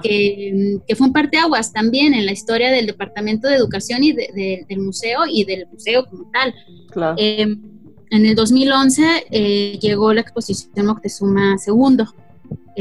que, 0.04 0.80
fue 0.96 1.08
un 1.08 1.14
parteaguas 1.14 1.72
también 1.72 2.14
en 2.14 2.26
la 2.26 2.32
historia 2.32 2.72
del 2.72 2.88
Departamento 2.88 3.48
de 3.48 3.56
Educación 3.56 4.04
y 4.04 4.14
del 4.14 4.80
museo 4.80 5.22
y 5.28 5.46
del 5.46 5.68
museo 5.68 6.06
como 6.06 6.30
tal. 6.32 6.54
Eh, 7.18 7.48
en 8.12 8.26
el 8.26 8.36
2011 8.36 9.26
eh, 9.30 9.78
llegó 9.80 10.14
la 10.14 10.22
exposición 10.22 10.88
Moctezuma 10.88 11.56
II 11.66 12.06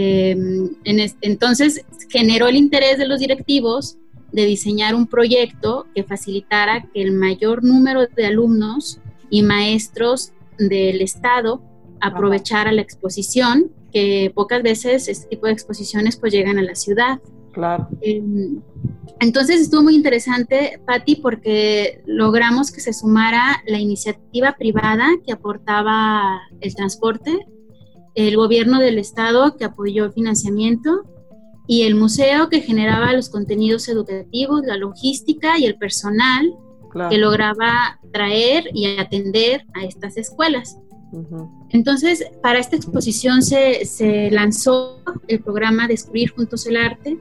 Em, 0.00 0.76
entonces 0.84 1.84
generó 2.08 2.46
el 2.46 2.54
interés 2.54 2.98
de 2.98 3.08
los 3.08 3.18
directivos 3.18 3.98
de 4.30 4.46
diseñar 4.46 4.94
un 4.94 5.08
proyecto 5.08 5.87
que 5.92 6.04
facilitara 6.04 6.88
que 6.94 7.02
el 7.02 7.11
mayor 7.11 7.64
número 7.64 8.06
de 8.06 8.26
alumnos 8.26 9.00
y 9.28 9.42
maestros 9.42 10.34
del 10.56 11.00
Estado 11.00 11.61
aprovechara 12.00 12.70
la 12.70 12.80
exposición, 12.80 13.72
que 13.92 14.30
pocas 14.32 14.62
veces 14.62 15.08
este 15.08 15.30
tipo 15.30 15.46
de 15.46 15.52
exposiciones 15.54 16.16
pues 16.16 16.32
llegan 16.32 16.58
a 16.58 16.62
la 16.62 16.76
ciudad. 16.76 17.18
Claro. 17.52 17.88
Em, 18.00 18.61
entonces 19.18 19.61
estuvo 19.61 19.82
muy 19.82 19.96
interesante, 19.96 20.80
Patti, 20.87 21.16
porque 21.16 22.02
logramos 22.06 22.70
que 22.70 22.80
se 22.80 22.92
sumara 22.92 23.64
la 23.66 23.80
iniciativa 23.80 24.54
privada 24.56 25.08
que 25.26 25.32
aportaba 25.32 26.40
el 26.61 26.72
transporte, 26.76 27.48
el 28.14 28.36
gobierno 28.36 28.80
del 28.80 28.98
estado 28.98 29.56
que 29.56 29.64
apoyó 29.64 30.04
el 30.04 30.12
financiamiento 30.12 31.04
y 31.66 31.82
el 31.82 31.94
museo 31.94 32.48
que 32.48 32.60
generaba 32.60 33.12
los 33.12 33.28
contenidos 33.28 33.88
educativos, 33.88 34.62
la 34.64 34.76
logística 34.76 35.58
y 35.58 35.66
el 35.66 35.76
personal 35.76 36.54
que 37.10 37.18
lograba 37.18 38.00
traer 38.12 38.64
y 38.72 38.98
atender 38.98 39.66
a 39.74 39.84
estas 39.84 40.16
escuelas. 40.16 40.78
Entonces, 41.70 42.24
para 42.42 42.58
esta 42.58 42.76
exposición 42.76 43.42
se, 43.42 44.30
lanzó 44.30 45.00
el 45.26 45.40
programa 45.40 45.86
Descubrir 45.86 46.30
Juntos 46.30 46.66
el 46.66 46.76
Arte, 46.76 47.18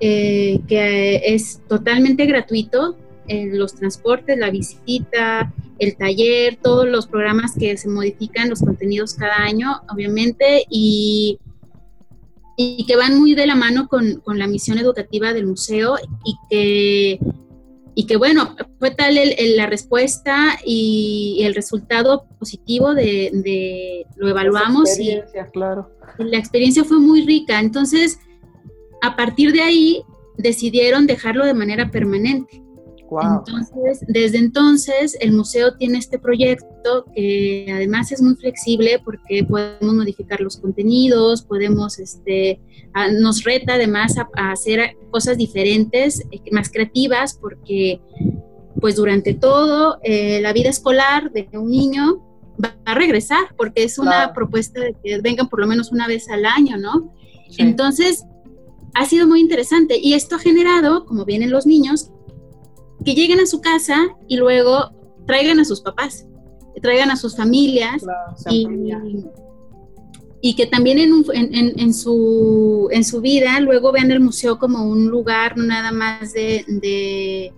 eh, 0.00 0.60
que 0.66 1.16
es 1.24 1.60
totalmente 1.68 2.26
gratuito, 2.26 2.96
en 3.28 3.58
los 3.58 3.74
transportes, 3.74 4.38
la 4.38 4.50
visita, 4.50 5.52
el 5.78 5.96
taller, 5.96 6.58
todos 6.62 6.86
los 6.86 7.06
programas 7.06 7.52
que 7.58 7.76
se 7.76 7.88
modifican, 7.88 8.50
los 8.50 8.60
contenidos 8.60 9.14
cada 9.14 9.36
año, 9.36 9.80
obviamente, 9.92 10.64
y, 10.70 11.38
y 12.56 12.86
que 12.86 12.96
van 12.96 13.18
muy 13.18 13.34
de 13.34 13.46
la 13.46 13.54
mano 13.54 13.88
con, 13.88 14.22
la 14.26 14.46
misión 14.46 14.78
educativa 14.78 15.32
del 15.32 15.46
museo 15.46 15.96
y 16.24 16.36
que, 16.48 17.18
y 17.94 18.06
que 18.06 18.16
bueno, 18.16 18.56
fue 18.78 18.92
tal 18.92 19.18
la 19.56 19.66
respuesta 19.66 20.58
y, 20.64 21.40
el 21.42 21.54
resultado 21.54 22.24
positivo 22.38 22.94
de, 22.94 24.06
lo 24.16 24.28
evaluamos 24.28 24.98
y, 24.98 25.18
claro. 25.52 25.90
y 26.18 26.24
la 26.24 26.38
experiencia 26.38 26.84
fue 26.84 26.98
muy 26.98 27.26
rica. 27.26 27.60
Entonces, 27.60 28.18
a 29.02 29.16
partir 29.16 29.52
de 29.52 29.62
ahí 29.62 30.02
decidieron 30.36 31.06
dejarlo 31.06 31.44
de 31.44 31.54
manera 31.54 31.90
permanente. 31.90 32.63
Entonces, 33.10 34.04
desde 34.08 34.38
entonces, 34.38 35.16
el 35.20 35.32
museo 35.32 35.74
tiene 35.74 35.98
este 35.98 36.18
proyecto 36.18 37.04
que 37.14 37.66
además 37.72 38.10
es 38.12 38.20
muy 38.22 38.34
flexible 38.34 39.00
porque 39.04 39.44
podemos 39.44 39.94
modificar 39.94 40.40
los 40.40 40.56
contenidos, 40.56 41.42
podemos, 41.42 41.98
este, 41.98 42.60
nos 43.20 43.44
reta 43.44 43.74
además 43.74 44.16
a, 44.18 44.50
hacer 44.50 44.96
cosas 45.10 45.36
diferentes, 45.36 46.20
eh, 46.30 46.40
más 46.50 46.70
creativas, 46.70 47.38
porque 47.40 48.00
pues 48.80 48.96
durante 48.96 49.34
todo 49.34 49.98
eh, 50.02 50.40
la 50.40 50.52
vida 50.52 50.70
escolar 50.70 51.30
de 51.30 51.48
un 51.52 51.70
niño 51.70 52.22
va 52.62 52.74
a 52.84 52.94
regresar, 52.94 53.54
porque 53.56 53.84
es 53.84 53.98
una 53.98 54.32
propuesta 54.32 54.80
de 54.80 54.94
que 55.02 55.20
vengan 55.20 55.48
por 55.48 55.60
lo 55.60 55.66
menos 55.66 55.92
una 55.92 56.06
vez 56.06 56.28
al 56.28 56.44
año, 56.44 56.76
¿no? 56.76 57.12
Entonces, 57.58 58.24
ha 58.94 59.06
sido 59.06 59.26
muy 59.26 59.40
interesante 59.40 59.98
y 59.98 60.14
esto 60.14 60.36
ha 60.36 60.38
generado, 60.38 61.04
como 61.04 61.24
vienen 61.24 61.50
los 61.50 61.66
niños, 61.66 62.10
que 63.04 63.14
lleguen 63.14 63.40
a 63.40 63.46
su 63.46 63.60
casa 63.60 63.96
y 64.28 64.36
luego 64.36 64.92
traigan 65.26 65.58
a 65.60 65.64
sus 65.64 65.80
papás, 65.80 66.26
traigan 66.82 67.10
a 67.10 67.16
sus 67.16 67.36
familias 67.36 68.02
y, 68.50 68.66
que 70.56 70.66
también 70.66 70.98
en, 70.98 71.94
su, 71.94 72.88
en 72.90 73.04
su 73.04 73.20
vida 73.22 73.60
luego 73.60 73.92
vean 73.92 74.10
el 74.10 74.20
museo 74.20 74.58
como 74.58 74.84
un 74.84 75.08
lugar 75.08 75.56
no 75.56 75.64
nada 75.64 75.90
más 75.90 76.34
de, 76.34 76.64
de, 76.68 77.52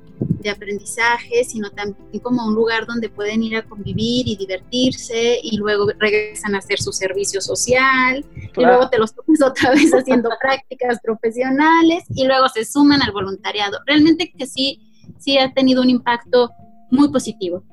aprendizaje, 0.48 1.42
sino 1.42 1.70
también 1.70 2.22
como 2.22 2.46
un 2.46 2.54
lugar 2.54 2.86
donde 2.86 3.08
pueden 3.08 3.42
ir 3.42 3.56
a 3.56 3.64
convivir 3.64 4.28
y 4.28 4.36
divertirse 4.36 5.40
y 5.42 5.56
luego 5.56 5.88
regresan 5.98 6.54
a 6.54 6.58
hacer 6.58 6.78
su 6.78 6.92
servicio 6.92 7.40
social 7.40 8.24
y 8.56 8.62
luego 8.62 8.88
te 8.88 8.96
los 8.96 9.12
tomas 9.12 9.42
otra 9.42 9.72
vez 9.72 9.92
haciendo 9.92 10.30
prácticas 10.40 11.00
profesionales 11.02 12.04
y 12.14 12.26
luego 12.26 12.48
se 12.48 12.64
suman 12.64 13.02
al 13.02 13.10
voluntariado. 13.10 13.80
Realmente 13.86 14.32
que 14.38 14.46
sí 14.46 14.85
sí 15.26 15.38
ha 15.38 15.52
tenido 15.52 15.82
un 15.82 15.90
impacto 15.90 16.52
muy 16.88 17.10
positivo. 17.10 17.64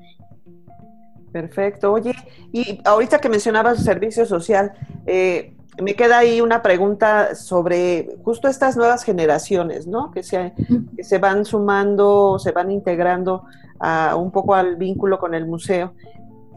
Perfecto. 1.32 1.92
Oye, 1.92 2.14
y 2.52 2.80
ahorita 2.84 3.18
que 3.18 3.28
mencionabas 3.28 3.82
servicio 3.82 4.26
social, 4.26 4.72
eh, 5.06 5.56
me 5.80 5.94
queda 5.94 6.18
ahí 6.18 6.40
una 6.40 6.62
pregunta 6.62 7.34
sobre 7.36 8.16
justo 8.24 8.48
estas 8.48 8.76
nuevas 8.76 9.04
generaciones, 9.04 9.86
¿no? 9.86 10.10
Que 10.10 10.22
se, 10.22 10.52
que 10.96 11.04
se 11.04 11.18
van 11.18 11.44
sumando, 11.44 12.38
se 12.38 12.50
van 12.50 12.70
integrando 12.70 13.44
a, 13.78 14.16
un 14.16 14.30
poco 14.32 14.54
al 14.54 14.76
vínculo 14.76 15.18
con 15.18 15.34
el 15.34 15.46
museo. 15.46 15.94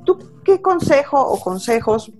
¿Tú 0.03 0.17
qué 0.43 0.61
consejo 0.61 1.19
o 1.19 1.39
consejos 1.39 2.11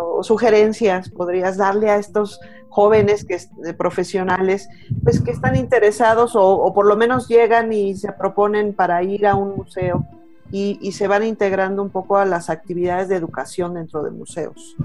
o 0.00 0.22
sugerencias 0.22 1.10
podrías 1.10 1.56
darle 1.56 1.90
a 1.90 1.96
estos 1.96 2.40
jóvenes 2.74 3.24
que, 3.24 3.38
profesionales 3.74 4.68
pues 5.04 5.20
que 5.20 5.30
están 5.30 5.54
interesados 5.54 6.32
o, 6.34 6.72
por 6.74 6.86
lo 6.86 6.96
menos 6.96 7.28
llegan 7.28 7.72
y 7.72 7.94
se 7.94 8.10
proponen 8.10 8.74
para 8.74 9.00
ir 9.04 9.28
a 9.28 9.36
un 9.36 9.54
museo 9.56 10.04
y, 10.50 10.90
se 10.90 11.06
van 11.06 11.24
integrando 11.24 11.82
un 11.82 11.90
poco 11.90 12.16
a 12.16 12.24
las 12.24 12.50
actividades 12.50 13.08
de 13.08 13.16
educación 13.16 13.74
dentro 13.74 14.02
de 14.02 14.10
museos? 14.10 14.76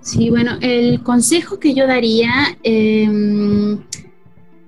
Sí, 0.00 0.30
bueno, 0.30 0.52
el 0.60 1.02
consejo 1.02 1.58
que 1.58 1.74
yo 1.74 1.86
daría, 1.86 2.56
em, 2.62 3.82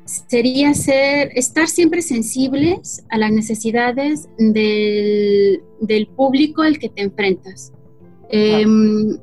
sería 0.05 0.75
ser, 0.75 1.31
estar 1.35 1.69
siempre 1.69 2.03
sensibles 2.03 3.05
a 3.09 3.19
las 3.19 3.31
necesidades 3.31 4.29
del, 4.37 6.09
público 6.17 6.63
al 6.63 6.79
que 6.79 6.89
te 6.89 7.03
enfrentas. 7.03 7.73
Em, 8.31 9.19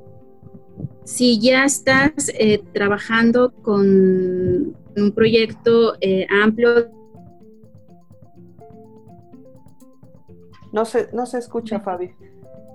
si 1.05 1.39
ya 1.39 1.63
estás 1.63 2.29
eh, 2.37 2.61
trabajando 2.73 3.53
con 3.61 4.75
un 4.97 5.11
proyecto 5.13 5.95
eh, 6.01 6.27
amplio. 6.29 6.91
No 10.73 10.83
se, 10.83 11.09
no 11.13 11.25
se 11.25 11.37
escucha, 11.37 11.79
Fabi. 11.79 12.11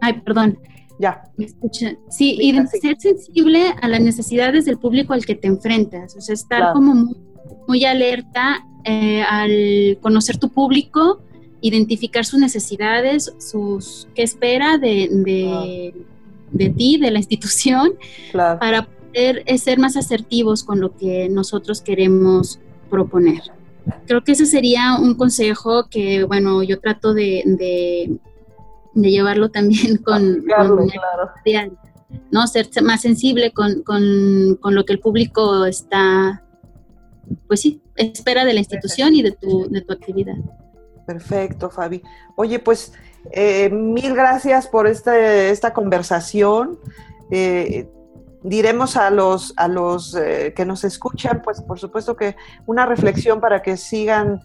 Ay, 0.01 0.21
perdón. 0.23 0.59
Ya. 0.99 1.23
¿Me 1.37 1.45
escucha? 1.47 1.93
Sí, 2.09 2.39
y 2.41 2.53
ser 2.67 2.97
sensible 2.99 3.75
a 3.83 3.89
las 3.89 4.01
necesidades 4.01 4.65
del 4.65 4.79
público 4.79 5.13
al 5.13 5.27
que 5.27 5.35
te 5.35 5.49
enfrentas. 5.49 6.17
O 6.17 6.21
sea, 6.21 6.35
estar 6.35 6.73
como 6.73 6.95
muy 6.95 7.17
muy 7.67 7.85
alerta 7.85 8.67
eh, 8.85 9.23
al 9.23 9.99
conocer 10.01 10.39
tu 10.39 10.49
público, 10.49 11.23
identificar 11.61 12.25
sus 12.25 12.41
necesidades, 12.41 13.33
sus 13.39 14.09
qué 14.15 14.23
espera 14.23 14.79
de, 14.79 15.09
de, 15.11 15.95
ti, 16.57 16.99
de 16.99 17.11
la 17.11 17.19
institución, 17.19 17.93
para 18.33 18.87
poder 18.87 19.43
eh, 19.47 19.59
ser 19.59 19.79
más 19.79 19.97
asertivos 19.97 20.65
con 20.65 20.81
lo 20.81 20.97
que 20.97 21.29
nosotros 21.29 21.81
queremos 21.81 22.59
proponer. 22.89 23.43
Creo 24.07 24.23
que 24.23 24.33
ese 24.33 24.47
sería 24.47 24.97
un 24.97 25.15
consejo 25.15 25.89
que, 25.89 26.25
bueno, 26.25 26.63
yo 26.63 26.81
trato 26.81 27.15
de, 27.15 27.43
de, 27.47 28.19
llevarlo 28.95 29.51
también 29.51 29.97
con, 30.05 30.43
claro. 30.43 30.87
¿no? 32.31 32.47
Ser 32.47 32.69
más 32.83 33.01
sensible 33.01 33.53
con, 33.53 33.83
con, 33.83 34.59
con 34.61 34.75
lo 34.75 34.85
que 34.85 34.93
el 34.93 35.01
público 35.01 35.65
está 35.65 36.43
pues 37.47 37.61
sí, 37.61 37.83
espera 37.97 38.45
de 38.45 38.55
la 38.55 38.61
institución 38.61 39.15
y 39.15 39.23
de 39.23 39.33
tu, 39.33 39.69
de 39.69 39.83
tu 39.83 39.93
actividad. 39.93 40.37
Perfecto, 41.07 41.71
Fabi. 41.71 42.03
Oye, 42.37 42.59
pues 42.59 42.93
eh, 43.33 43.71
mil 43.71 44.15
gracias 44.15 44.67
por 44.67 44.87
este, 44.87 45.51
esta 45.51 45.73
conversación. 45.73 46.79
Eh, 47.31 47.89
diremos 48.43 48.97
a 48.97 49.11
los, 49.11 49.53
a 49.57 49.69
los 49.69 50.15
eh, 50.15 50.53
que 50.57 50.65
nos 50.65 50.85
escuchan, 50.85 51.43
pues 51.43 51.61
por 51.61 51.79
supuesto 51.79 52.17
que 52.17 52.37
una 52.67 52.87
reflexión 52.87 53.41
para 53.41 53.63
que 53.63 53.77
sigan 53.77 54.41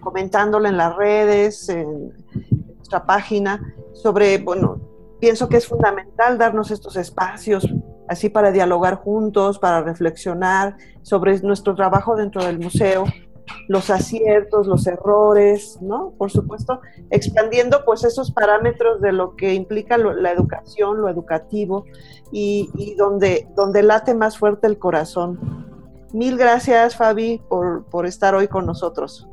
comentándolo 0.00 0.68
en 0.68 0.76
las 0.76 0.94
redes, 0.96 1.70
en 1.70 2.12
nuestra 2.76 3.06
página, 3.06 3.74
sobre, 3.94 4.36
bueno, 4.36 4.82
pienso 5.18 5.48
que 5.48 5.56
es 5.56 5.66
fundamental 5.66 6.36
darnos 6.36 6.70
estos 6.70 6.94
espacios 6.96 7.66
así 8.08 8.28
para 8.28 8.52
dialogar 8.52 8.96
juntos, 8.96 9.58
para 9.58 9.82
reflexionar 9.82 10.76
sobre 11.02 11.40
nuestro 11.40 11.74
trabajo 11.74 12.16
dentro 12.16 12.44
del 12.44 12.58
museo, 12.58 13.04
los 13.68 13.90
aciertos, 13.90 14.66
los 14.66 14.86
errores, 14.86 15.78
¿no? 15.80 16.12
Por 16.18 16.30
supuesto, 16.30 16.80
expandiendo 17.10 17.84
pues 17.84 18.04
esos 18.04 18.30
parámetros 18.30 19.00
de 19.00 19.12
lo 19.12 19.36
que 19.36 19.54
implica 19.54 19.98
la 19.98 20.30
educación, 20.30 21.00
lo 21.00 21.08
educativo 21.08 21.84
y, 22.32 22.94
donde, 22.96 23.48
donde 23.56 23.82
late 23.82 24.14
más 24.14 24.38
fuerte 24.38 24.66
el 24.66 24.78
corazón. 24.78 25.66
Mil 26.12 26.36
gracias, 26.36 26.96
Fabi, 26.96 27.40
por, 27.48 27.84
por 27.84 28.06
estar 28.06 28.34
hoy 28.34 28.48
con 28.48 28.66
nosotros. 28.66 29.26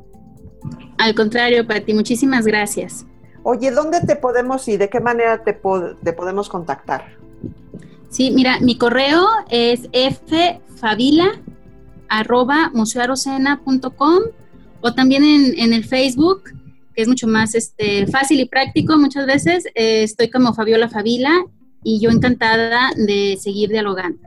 Al 0.98 1.14
contrario, 1.14 1.66
Pati, 1.66 1.94
muchísimas 1.94 2.46
gracias. 2.46 3.06
Oye, 3.42 3.70
¿dónde 3.70 4.00
te 4.00 4.16
podemos 4.16 4.66
y 4.68 4.76
de 4.76 4.88
qué 4.88 5.00
manera 5.00 5.42
te, 5.44 5.52
te 6.02 6.12
podemos 6.12 6.48
contactar? 6.48 7.16
Sí, 8.08 8.30
mira, 8.30 8.58
mi 8.60 8.78
correo 8.78 9.26
es 9.50 9.88
ffavila 10.76 11.42
arroba 12.18 12.70
o 14.80 14.92
también 14.92 15.24
en, 15.24 15.72
el 15.72 15.84
Facebook, 15.84 16.42
que 16.94 17.02
es 17.02 17.08
mucho 17.08 17.26
más 17.26 17.54
este, 17.54 18.06
fácil 18.06 18.40
y 18.40 18.46
práctico 18.46 18.98
muchas 18.98 19.26
veces. 19.26 19.64
Eh, 19.74 20.02
estoy 20.02 20.30
como 20.30 20.52
Fabiola 20.52 20.88
Favila 20.88 21.44
y 21.82 22.00
yo 22.00 22.10
encantada 22.10 22.90
de 22.96 23.38
seguir 23.40 23.70
dialogando. 23.70 24.18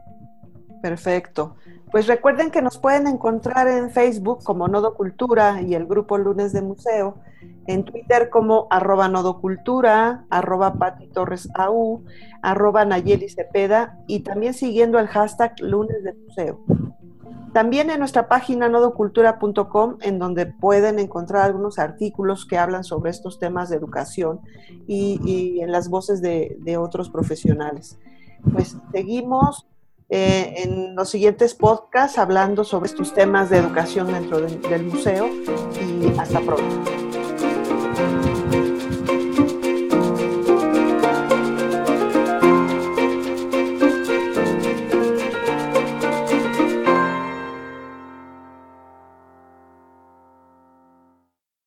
Perfecto. 0.82 1.56
Pues 1.91 2.08
recuerden 2.08 2.52
que 2.52 2.62
nos 2.62 2.78
pueden 2.78 3.08
encontrar 3.08 3.67
en 3.67 3.91
Facebook 3.91 4.43
como 4.43 4.67
Nodo 4.67 4.93
Cultura 4.95 5.62
y 5.62 5.73
el 5.73 5.86
grupo 5.86 6.17
Lunes 6.17 6.54
de 6.54 6.62
Museo 6.62 7.17
en 7.67 7.84
Twitter 7.84 8.30
como 8.30 8.67
arroba 8.69 9.10
nodocultura, 9.10 10.26
arroba 10.30 10.73
Pati 10.76 11.08
Torres 11.08 11.50
arroba 12.41 12.86
Nayeli 12.86 13.30
Cepeda 13.30 14.00
y 14.08 14.21
también 14.21 14.54
siguiendo 14.54 15.00
el 15.00 15.08
hashtag 15.08 15.60
lunes 15.60 16.04
de 16.04 16.13
museo. 16.13 16.60
También 17.53 17.89
en 17.89 17.99
nuestra 17.99 18.27
página 18.27 18.69
nodocultura.com, 18.69 19.97
en 20.01 20.19
donde 20.19 20.45
pueden 20.45 20.99
encontrar 20.99 21.43
algunos 21.43 21.79
artículos 21.79 22.45
que 22.45 22.57
hablan 22.57 22.83
sobre 22.83 23.09
estos 23.09 23.39
temas 23.39 23.69
de 23.69 23.77
educación 23.77 24.41
y, 24.85 25.59
en 25.61 25.71
las 25.71 25.89
voces 25.89 26.21
de, 26.21 26.77
otros 26.77 27.09
profesionales. 27.09 27.97
Pues 28.53 28.77
seguimos 28.91 29.67
eh, 30.09 30.53
en 30.57 30.95
los 30.95 31.09
siguientes 31.09 31.55
podcasts 31.55 32.17
hablando 32.17 32.63
sobre 32.63 32.87
estos 32.87 33.13
temas 33.13 33.49
de 33.49 33.57
educación 33.57 34.07
dentro 34.13 34.39
del 34.39 34.83
museo 34.83 35.27
y 35.27 36.19
hasta 36.19 36.39
pronto. 36.41 37.06